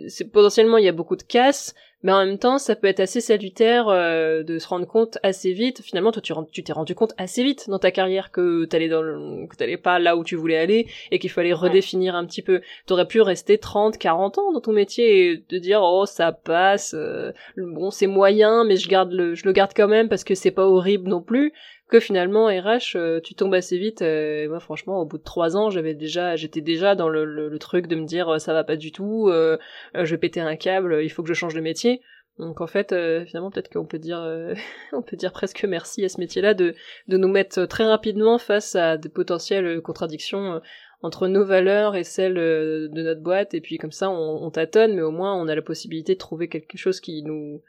[0.08, 3.00] c'est potentiellement il y a beaucoup de casse mais en même temps ça peut être
[3.00, 5.82] assez salutaire euh, de se rendre compte assez vite.
[5.82, 9.46] Finalement toi tu t'es rendu compte assez vite dans ta carrière que t'allais dans le,
[9.48, 12.60] que t'allais pas là où tu voulais aller et qu'il fallait redéfinir un petit peu.
[12.86, 16.94] T'aurais pu rester 30 40 ans dans ton métier et te dire oh ça passe
[16.96, 20.34] euh, bon c'est moyen mais je garde le je le garde quand même parce que
[20.34, 21.52] c'est pas horrible non plus
[21.88, 25.56] que finalement RH euh, tu tombes assez vite et moi franchement au bout de trois
[25.56, 28.92] ans j'avais déjà j'étais déjà dans le, truc de me dire ça va pas du
[28.92, 32.00] tout je vais péter un câble il faut que je change de métier
[32.38, 34.54] donc en fait, euh, finalement, peut-être qu'on peut dire, euh,
[34.92, 36.74] on peut dire presque merci à ce métier-là de,
[37.08, 40.60] de nous mettre très rapidement face à des potentielles contradictions euh,
[41.02, 43.54] entre nos valeurs et celles de notre boîte.
[43.54, 46.18] Et puis comme ça, on, on, tâtonne, mais au moins on a la possibilité de
[46.18, 47.62] trouver quelque chose qui nous,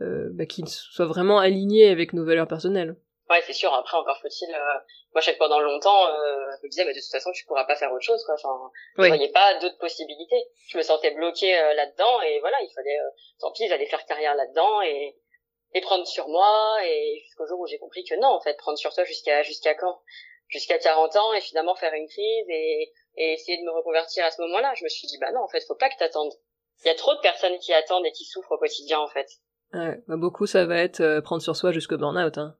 [0.00, 2.96] bah, qui soit vraiment aligné avec nos valeurs personnelles.
[3.30, 3.72] Ouais, c'est sûr.
[3.72, 4.54] Après, encore faut-il.
[4.54, 4.78] Euh...
[5.12, 7.46] Moi, je sais que pendant longtemps, euh, je me disais, mais de toute façon, tu
[7.46, 8.34] pourras pas faire autre chose, quoi.
[8.34, 9.04] Enfin, oui.
[9.04, 10.44] je voyais pas d'autres possibilités.
[10.68, 12.98] Je me sentais bloquée euh, là-dedans, et voilà, il fallait.
[12.98, 13.10] Euh,
[13.40, 15.16] tant pis, j'allais faire carrière là-dedans et
[15.76, 18.78] et prendre sur moi, et jusqu'au jour où j'ai compris que non, en fait, prendre
[18.78, 20.00] sur toi jusqu'à jusqu'à quand?
[20.48, 24.30] Jusqu'à 40 ans, et finalement faire une crise et et essayer de me reconvertir à
[24.30, 24.74] ce moment-là.
[24.76, 26.32] Je me suis dit, bah non, en fait, faut pas que t'attendes.
[26.84, 29.28] Il y a trop de personnes qui attendent et qui souffrent au quotidien, en fait.
[29.72, 32.38] Ouais, bah beaucoup, ça va être prendre sur soi jusqu'au burn-out.
[32.38, 32.56] Hein.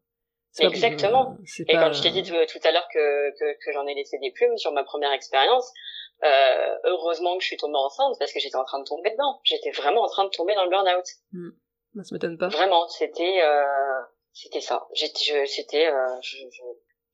[0.61, 1.37] Exactement.
[1.67, 4.31] et quand je t'ai dit tout, à l'heure que, que, que j'en ai laissé des
[4.31, 5.73] plumes sur ma première expérience,
[6.23, 9.41] euh, heureusement que je suis tombée enceinte parce que j'étais en train de tomber dedans.
[9.43, 11.07] J'étais vraiment en train de tomber dans le burn-out.
[11.33, 11.51] Hmm.
[12.03, 12.49] Ça m'étonne pas.
[12.49, 14.01] Vraiment, c'était euh,
[14.33, 14.87] c'était ça.
[14.95, 16.63] J'étais c'était euh, je, je,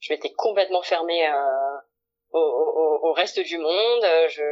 [0.00, 1.76] je m'étais complètement fermée euh,
[2.32, 4.04] au, au, au, reste du monde.
[4.28, 4.42] Je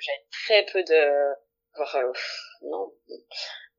[0.00, 1.34] j'avais très peu de
[1.80, 2.02] enfin,
[2.62, 2.92] non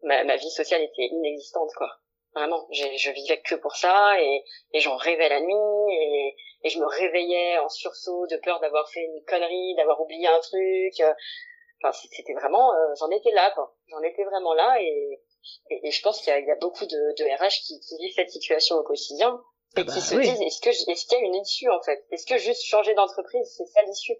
[0.03, 1.89] ma, ma vie sociale était inexistante quoi.
[2.35, 6.79] Vraiment, je vivais que pour ça et, et j'en rêvais la nuit et, et je
[6.79, 10.93] me réveillais en sursaut de peur d'avoir fait une connerie, d'avoir oublié un truc.
[11.81, 13.75] Enfin, c'était vraiment, euh, j'en étais là, quoi.
[13.87, 15.21] J'en étais vraiment là et,
[15.69, 18.29] et, je pense qu'il y, y, a beaucoup de, de RH qui, qui vivent cette
[18.29, 19.41] situation au quotidien
[19.77, 21.81] et ah qui bah se disent est-ce que est-ce qu'il y a une issue en
[21.81, 22.03] fait?
[22.11, 24.17] Est-ce que juste changer d'entreprise c'est ça l'issue?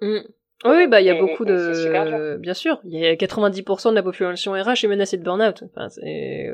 [0.00, 0.28] Mmh.
[0.64, 4.02] Oui, bah il y a beaucoup de, bien sûr, il y a 90% de la
[4.02, 5.62] population RH est menacée de burn-out.
[5.70, 6.50] Enfin, c'est,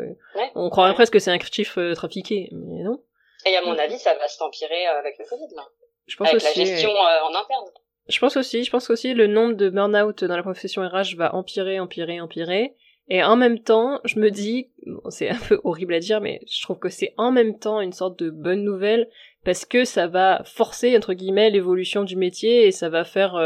[0.54, 3.02] on croirait presque que c'est un chiffre euh, trafiqué, mais non.
[3.46, 5.62] Et à mon avis, ça va s'empirer euh, avec le Covid là.
[6.06, 7.64] Je pense avec aussi, la gestion euh, en interne.
[8.08, 11.34] Je pense aussi, je pense aussi le nombre de burn-out dans la profession RH va
[11.34, 12.74] empirer, empirer, empirer.
[13.08, 16.40] Et en même temps, je me dis, bon, c'est un peu horrible à dire, mais
[16.48, 19.08] je trouve que c'est en même temps une sorte de bonne nouvelle
[19.44, 23.36] parce que ça va forcer entre guillemets l'évolution du métier et ça va faire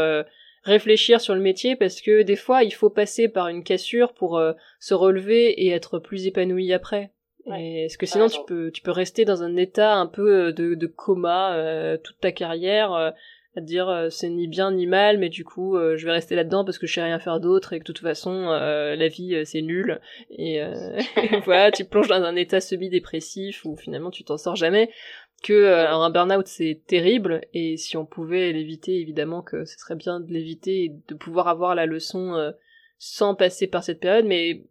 [0.63, 4.37] réfléchir sur le métier parce que des fois il faut passer par une cassure pour
[4.37, 7.11] euh, se relever et être plus épanoui après.
[7.45, 7.85] Ouais.
[7.85, 10.75] Est-ce que sinon tu peux tu peux rester dans un état un peu euh, de,
[10.75, 13.13] de coma euh, toute ta carrière
[13.55, 16.77] à dire c'est ni bien ni mal mais du coup je vais rester là-dedans parce
[16.77, 19.99] que je sais rien faire d'autre et que de toute façon la vie c'est nul.
[20.29, 20.61] Et,
[21.45, 24.89] voilà tu plonges dans un état semi-dépressif où finalement tu t'en sors jamais
[25.41, 27.41] que euh, un burn-out c'est terrible.
[27.53, 31.47] Et si on pouvait l'éviter évidemment que ce serait bien de l'éviter et de pouvoir
[31.47, 32.51] avoir la leçon euh,
[32.97, 34.63] sans passer par cette période, mais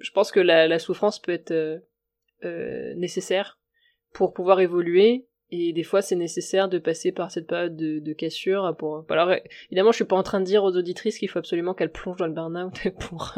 [0.00, 1.78] je pense que la, souffrance peut être euh,
[2.44, 3.58] euh, nécessaire
[4.12, 8.74] pour pouvoir évoluer et des fois c'est nécessaire de passer par cette période de, cassure
[8.78, 9.32] pour alors
[9.70, 12.16] évidemment je suis pas en train de dire aux auditrices qu'il faut absolument qu'elles plongent
[12.16, 13.34] dans le burn-out pour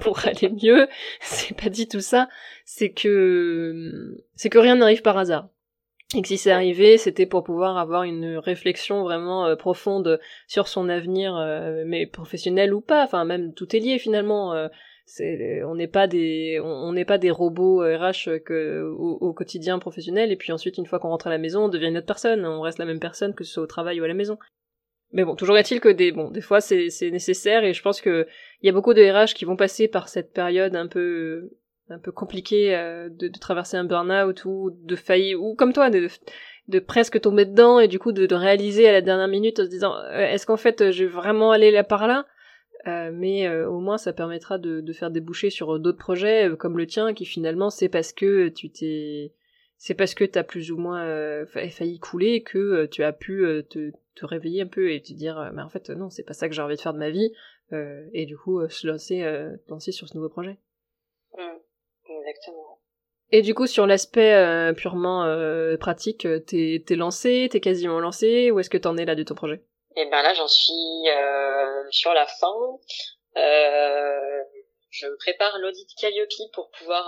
[0.00, 0.88] pour aller mieux
[1.20, 2.28] c'est pas dit tout ça
[2.64, 5.48] c'est que c'est que rien n'arrive par hasard
[6.14, 10.68] et que si c'est arrivé, c'était pour pouvoir avoir une réflexion vraiment euh, profonde sur
[10.68, 13.02] son avenir, euh, mais professionnel ou pas.
[13.02, 14.52] Enfin, même tout est lié finalement.
[14.52, 14.68] Euh,
[15.08, 20.32] c'est, on n'est pas des, on n'est pas des robots RH que au, quotidien professionnel.
[20.32, 22.44] Et puis ensuite, une fois qu'on rentre à la maison, on devient une autre personne.
[22.44, 24.36] On reste la même personne que ce soit au travail ou à la maison.
[25.12, 27.62] Mais bon, toujours est-il que des, bon, des fois c'est, c'est nécessaire.
[27.62, 28.26] Et je pense que
[28.62, 31.50] il y a beaucoup de RH qui vont passer par cette période un peu
[31.88, 35.88] un peu compliqué euh, de, de, traverser un burn-out ou de faillir ou comme toi
[35.88, 36.08] de,
[36.66, 39.64] de presque tomber dedans et du coup de, de, réaliser à la dernière minute en
[39.64, 42.26] se disant euh, est-ce qu'en fait je vais vraiment aller là par là?
[42.86, 46.86] Euh, mais au moins ça permettra de, de faire déboucher sur d'autres projets comme le
[46.86, 49.32] tien qui finalement c'est parce que tu t'es
[49.78, 54.26] c'est parce que t'as plus ou moins failli couler que tu as pu te, te
[54.26, 56.62] réveiller un peu et te dire mais en fait non c'est pas ça que j'ai
[56.62, 57.32] envie de faire de ma vie
[58.12, 59.24] et du coup se lancer
[59.68, 60.58] lancer sur ce nouveau projet.
[62.08, 62.76] Exactement.
[63.32, 67.98] Et du coup, sur l'aspect euh, purement euh, pratique, euh, t'es es lancé, t'es quasiment
[67.98, 69.62] lancé, ou est-ce que t'en es là de ton projet?
[69.96, 70.72] Eh ben là, j'en suis
[71.90, 72.54] sur la fin.
[74.90, 77.06] je prépare l'audit Calliope pour pouvoir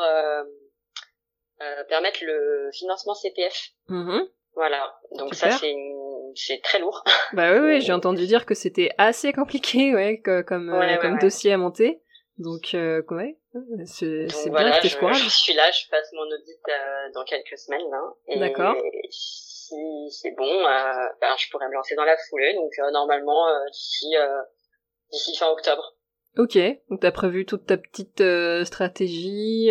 [1.88, 3.70] permettre le financement CPF.
[3.88, 4.20] Mmh
[4.54, 4.98] voilà.
[5.12, 5.76] Donc ça, c'est
[6.34, 7.04] c'est très lourd.
[7.32, 11.58] Bah oui, oui j'ai entendu dire que c'était assez compliqué, ouais, comme, comme dossier à
[11.58, 12.02] monter.
[12.38, 13.36] Donc, euh, ouais,
[13.84, 17.92] c'est voilà, bien, je, je, suis là, je passe mon audit euh, dans quelques semaines.
[17.92, 18.76] Hein, D'accord.
[19.68, 22.54] Si c'est bon, euh, ben, je pourrais me lancer dans la foulée.
[22.54, 24.14] Donc, euh, normalement, euh, d'ici
[25.10, 25.94] d'ici fin octobre.
[26.36, 26.58] Ok,
[26.88, 28.22] donc t'as prévu toute ta petite
[28.64, 29.70] stratégie,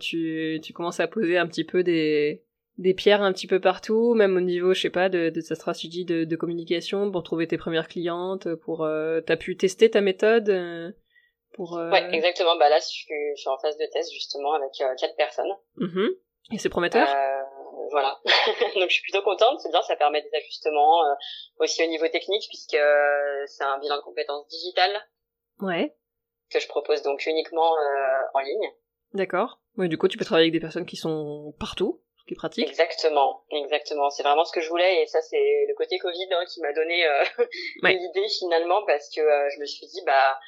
[0.00, 2.44] tu, tu commences à poser un petit peu des,
[2.78, 5.54] des pierres un petit peu partout, même au niveau, je sais pas, de, de ta
[5.54, 8.88] stratégie de, de communication pour trouver tes premières clientes, pour
[9.26, 10.94] t'as pu tester ta méthode
[11.56, 11.90] pour, euh...
[11.90, 12.56] Ouais, exactement.
[12.56, 15.52] Bah là, je suis, je suis en phase de test justement avec euh, quatre personnes.
[15.76, 16.08] Mm
[16.52, 17.08] Et c'est prometteur?
[17.08, 17.42] Euh,
[17.90, 18.18] voilà.
[18.74, 19.60] Donc je suis plutôt contente.
[19.60, 21.14] C'est bien, ça permet des ajustements euh,
[21.58, 24.96] aussi au niveau technique puisque euh, c'est un bilan de compétences digitales.
[25.60, 25.94] Ouais.
[26.50, 27.74] Que je propose donc uniquement
[28.34, 28.70] en ligne.
[29.14, 29.60] D'accord.
[29.76, 32.68] Ouais, du coup, tu peux travailler avec des personnes qui sont partout qui pratique.
[32.68, 34.10] Exactement, exactement.
[34.10, 36.72] C'est vraiment ce que je voulais et ça c'est le côté Covid hein, qui m'a
[36.72, 37.24] donné euh,
[37.82, 37.94] ouais.
[37.94, 40.38] l'idée finalement parce que je me suis dit bah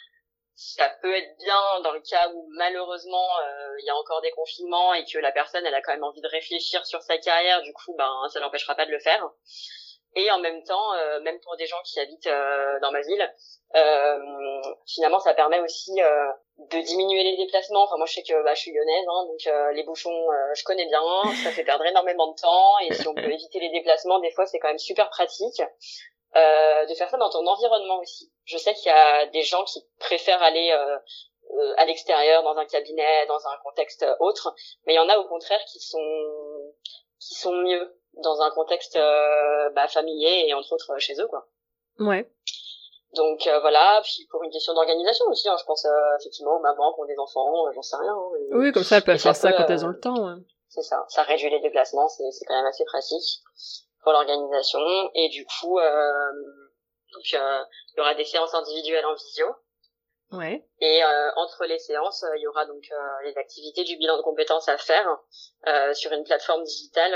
[0.59, 4.33] ça peut être bien dans le cas où malheureusement euh, il y a encore des
[4.33, 7.63] confinements et que la personne elle a quand même envie de réfléchir sur sa carrière
[7.63, 9.25] du coup ben ça l'empêchera pas de le faire.
[10.17, 13.33] Et en même temps euh, même pour des gens qui habitent euh, dans ma ville
[14.89, 17.85] finalement ça permet aussi de diminuer les déplacements.
[17.85, 20.87] Enfin moi je sais que bah, je suis lyonnaise hein, donc les bouchons je connais
[20.87, 21.03] bien
[21.45, 22.79] ça fait perdre énormément de temps.
[22.81, 25.63] Et si on peut éviter les déplacements des fois c'est quand même super pratique
[26.37, 28.31] euh, de faire ça dans ton environnement aussi.
[28.49, 30.97] Je sais qu'il y a des gens qui préfèrent aller euh,
[31.59, 34.55] euh, à l'extérieur, dans un cabinet, dans un contexte autre,
[34.87, 35.99] mais il y en a au contraire qui sont
[37.21, 38.99] qui sont mieux dans un contexte
[39.75, 41.47] bah, familier et entre autres chez eux quoi.
[41.99, 42.31] Ouais.
[43.15, 45.87] Donc voilà, puis pour une question d'organisation aussi, hein, je pense
[46.21, 48.13] effectivement aux mamans qui ont des enfants, j'en sais rien.
[48.13, 50.27] Hein, oui, comme ça elles peuvent faire ça, quand elles ont le temps.
[50.27, 50.43] Ouais.
[50.69, 53.43] C'est ça, ça réduit les déplacements, c'est quand même assez pratique
[54.03, 54.81] pour l'organisation
[55.15, 56.33] et du coup euh,
[57.19, 59.47] donc euh, il y aura des séances individuelles en visio.
[60.31, 60.65] Ouais.
[60.81, 62.85] Et euh, entre les séances il y aura donc
[63.25, 65.19] les activités du bilan de compétences à faire
[65.95, 67.15] sur une plateforme digitale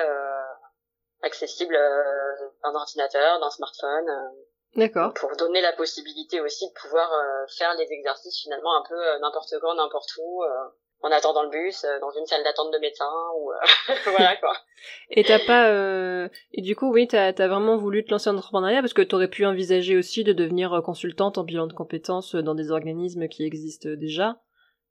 [1.20, 4.32] accessible d'un ordinateur d'un smartphone
[4.76, 5.12] D'accord.
[5.12, 7.10] Pour donner la possibilité aussi de pouvoir
[7.58, 10.42] faire les exercices finalement un peu n'importe quand, n'importe où,
[11.02, 13.56] en attendant le bus, euh, dans une salle d'attente de médecin ou euh,
[14.06, 14.56] voilà quoi.
[15.10, 16.28] Et t'as pas euh...
[16.52, 19.28] et du coup oui t'as as vraiment voulu te lancer en entrepreneuriat parce que t'aurais
[19.28, 23.44] pu envisager aussi de devenir euh, consultante en bilan de compétences dans des organismes qui
[23.44, 24.36] existent déjà.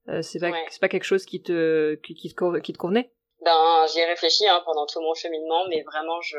[0.09, 3.11] Euh, c'est pas c'est pas quelque chose qui te qui, qui te qui te convenait?
[3.43, 6.37] Ben j'y ai réfléchi hein, pendant tout mon cheminement mais vraiment je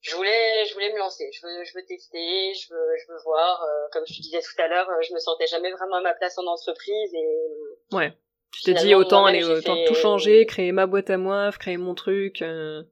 [0.00, 3.18] je voulais je voulais me lancer je veux je veux tester je veux je veux
[3.24, 6.14] voir comme je te disais tout à l'heure je me sentais jamais vraiment à ma
[6.14, 8.12] place en entreprise et ouais
[8.52, 11.94] tu t'es dit autant aller autant tout changer, créer ma boîte à moi, créer mon
[11.94, 12.42] truc.
[12.42, 12.82] Euh...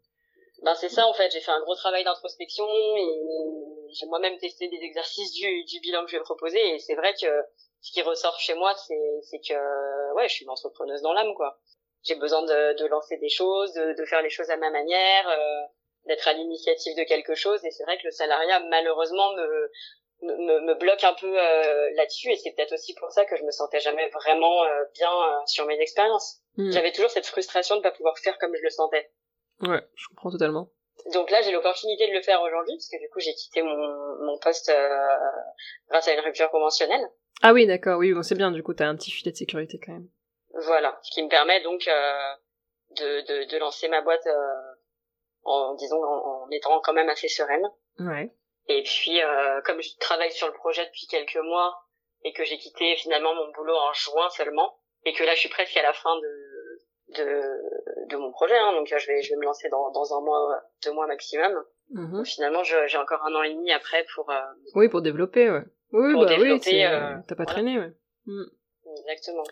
[0.63, 3.09] Ben c'est ça en fait, j'ai fait un gros travail d'introspection et
[3.93, 7.15] j'ai moi-même testé des exercices du, du bilan que je vais proposer et c'est vrai
[7.15, 7.27] que
[7.81, 11.35] ce qui ressort chez moi c'est c'est que ouais, je suis une entrepreneuse dans l'âme
[11.35, 11.59] quoi.
[12.03, 15.29] J'ai besoin de, de lancer des choses, de, de faire les choses à ma manière,
[15.29, 15.61] euh,
[16.07, 19.71] d'être à l'initiative de quelque chose et c'est vrai que le salariat malheureusement me
[20.23, 21.35] me, me bloque un peu
[21.97, 24.62] là-dessus et c'est peut-être aussi pour ça que je me sentais jamais vraiment
[24.95, 25.11] bien
[25.47, 26.41] sur mes expériences.
[26.57, 26.71] Hmm.
[26.71, 29.11] J'avais toujours cette frustration de pas pouvoir faire comme je le sentais.
[29.62, 30.68] Ouais, je comprends totalement.
[31.12, 33.77] Donc là, j'ai l'opportunité de le faire aujourd'hui parce que du coup, j'ai quitté mon,
[34.27, 34.71] mon poste
[35.89, 37.09] grâce à une rupture conventionnelle.
[37.43, 39.81] Ah oui, d'accord, oui, bon, c'est bien, du coup, t'as un petit filet de sécurité
[39.85, 40.09] quand même.
[40.53, 42.35] Voilà, ce qui me permet donc euh,
[42.97, 44.75] de, de, de, lancer ma boîte euh,
[45.45, 47.66] en disons en, en, étant quand même assez sereine.
[47.99, 48.35] Ouais.
[48.71, 51.75] Et puis euh, comme je travaille sur le projet depuis quelques mois
[52.25, 55.49] et que j'ai quitté finalement mon boulot en juin seulement et que là je suis
[55.49, 56.33] presque à la fin de
[57.18, 60.21] de, de mon projet, hein, donc je vais je vais me lancer dans, dans un
[60.21, 61.53] mois deux mois maximum.
[61.91, 64.41] Mm finalement j'ai encore un an et demi après pour euh,
[64.77, 67.93] oui pour développer ouais oui bah oui t'as pas traîné ouais.
[68.27, 68.45] Mm.
[69.03, 69.43] Exactement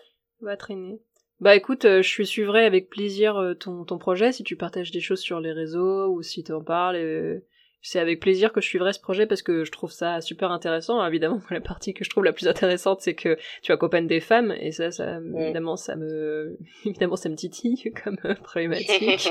[0.41, 1.01] va traîner.
[1.39, 4.99] Bah écoute, euh, je suivrai avec plaisir euh, ton, ton projet si tu partages des
[4.99, 6.97] choses sur les réseaux ou si tu en parles.
[6.97, 7.39] Euh,
[7.81, 11.05] c'est avec plaisir que je suivrai ce projet parce que je trouve ça super intéressant.
[11.05, 14.53] Évidemment, la partie que je trouve la plus intéressante, c'est que tu accompagnes des femmes
[14.59, 19.29] et ça, ça évidemment, ça me, évidemment, ça me titille comme problématique.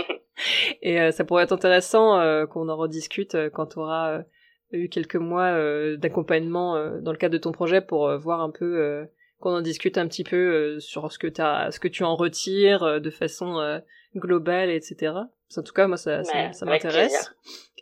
[0.83, 4.23] et ça pourrait être intéressant qu'on en rediscute quand tu auras
[4.73, 9.09] eu quelques mois d'accompagnement dans le cadre de ton projet pour voir un peu
[9.41, 12.17] qu'on en discute un petit peu euh, sur ce que t'as, ce que tu en
[12.17, 13.79] retires euh, de façon euh,
[14.17, 15.15] globale, etc.
[15.57, 17.35] En tout cas, moi, ça, ça, m'intéresse.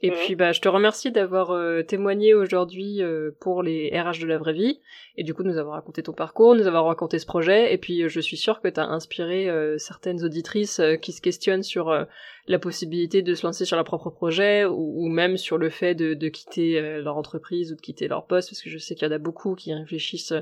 [0.03, 0.17] Et mhm.
[0.19, 1.53] puis, bah, je te remercie d'avoir
[1.87, 3.01] témoigné aujourd'hui
[3.41, 4.81] pour les RH de la vraie vie,
[5.17, 8.09] et du coup, nous avons raconté ton parcours, nous avons raconté ce projet, et puis
[8.09, 9.49] je suis sûre que tu as inspiré
[9.79, 12.07] certaines auditrices qui se questionnent sur
[12.47, 16.15] la possibilité de se lancer sur leur propre projet, ou, même sur le fait de,
[16.15, 19.11] de quitter leur entreprise ou de quitter leur poste, parce que je sais qu'il y
[19.11, 20.35] en a beaucoup qui réfléchissent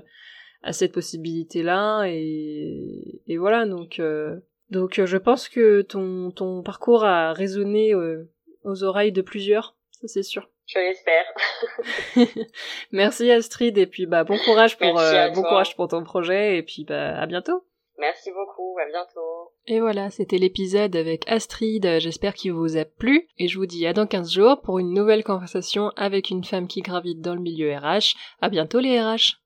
[0.65, 2.07] à cette possibilité-là.
[2.07, 4.37] Et, et voilà donc euh,
[4.71, 8.31] donc euh, je pense que ton ton parcours a résonné euh,
[8.65, 10.49] aux oreilles de plusieurs, ça c'est sûr.
[10.67, 11.25] Je l'espère.
[12.93, 16.85] Merci Astrid et puis bah bon courage pour bon courage pour ton projet et puis
[16.85, 17.65] bah à bientôt.
[17.99, 19.53] Merci beaucoup, à bientôt.
[19.67, 23.87] Et voilà, c'était l'épisode avec Astrid, j'espère qu'il vous a plu, et je vous dis
[23.87, 27.41] à dans 15 jours pour une nouvelle conversation avec une femme qui gravite dans le
[27.41, 28.17] milieu RH.
[28.41, 29.44] À bientôt les RH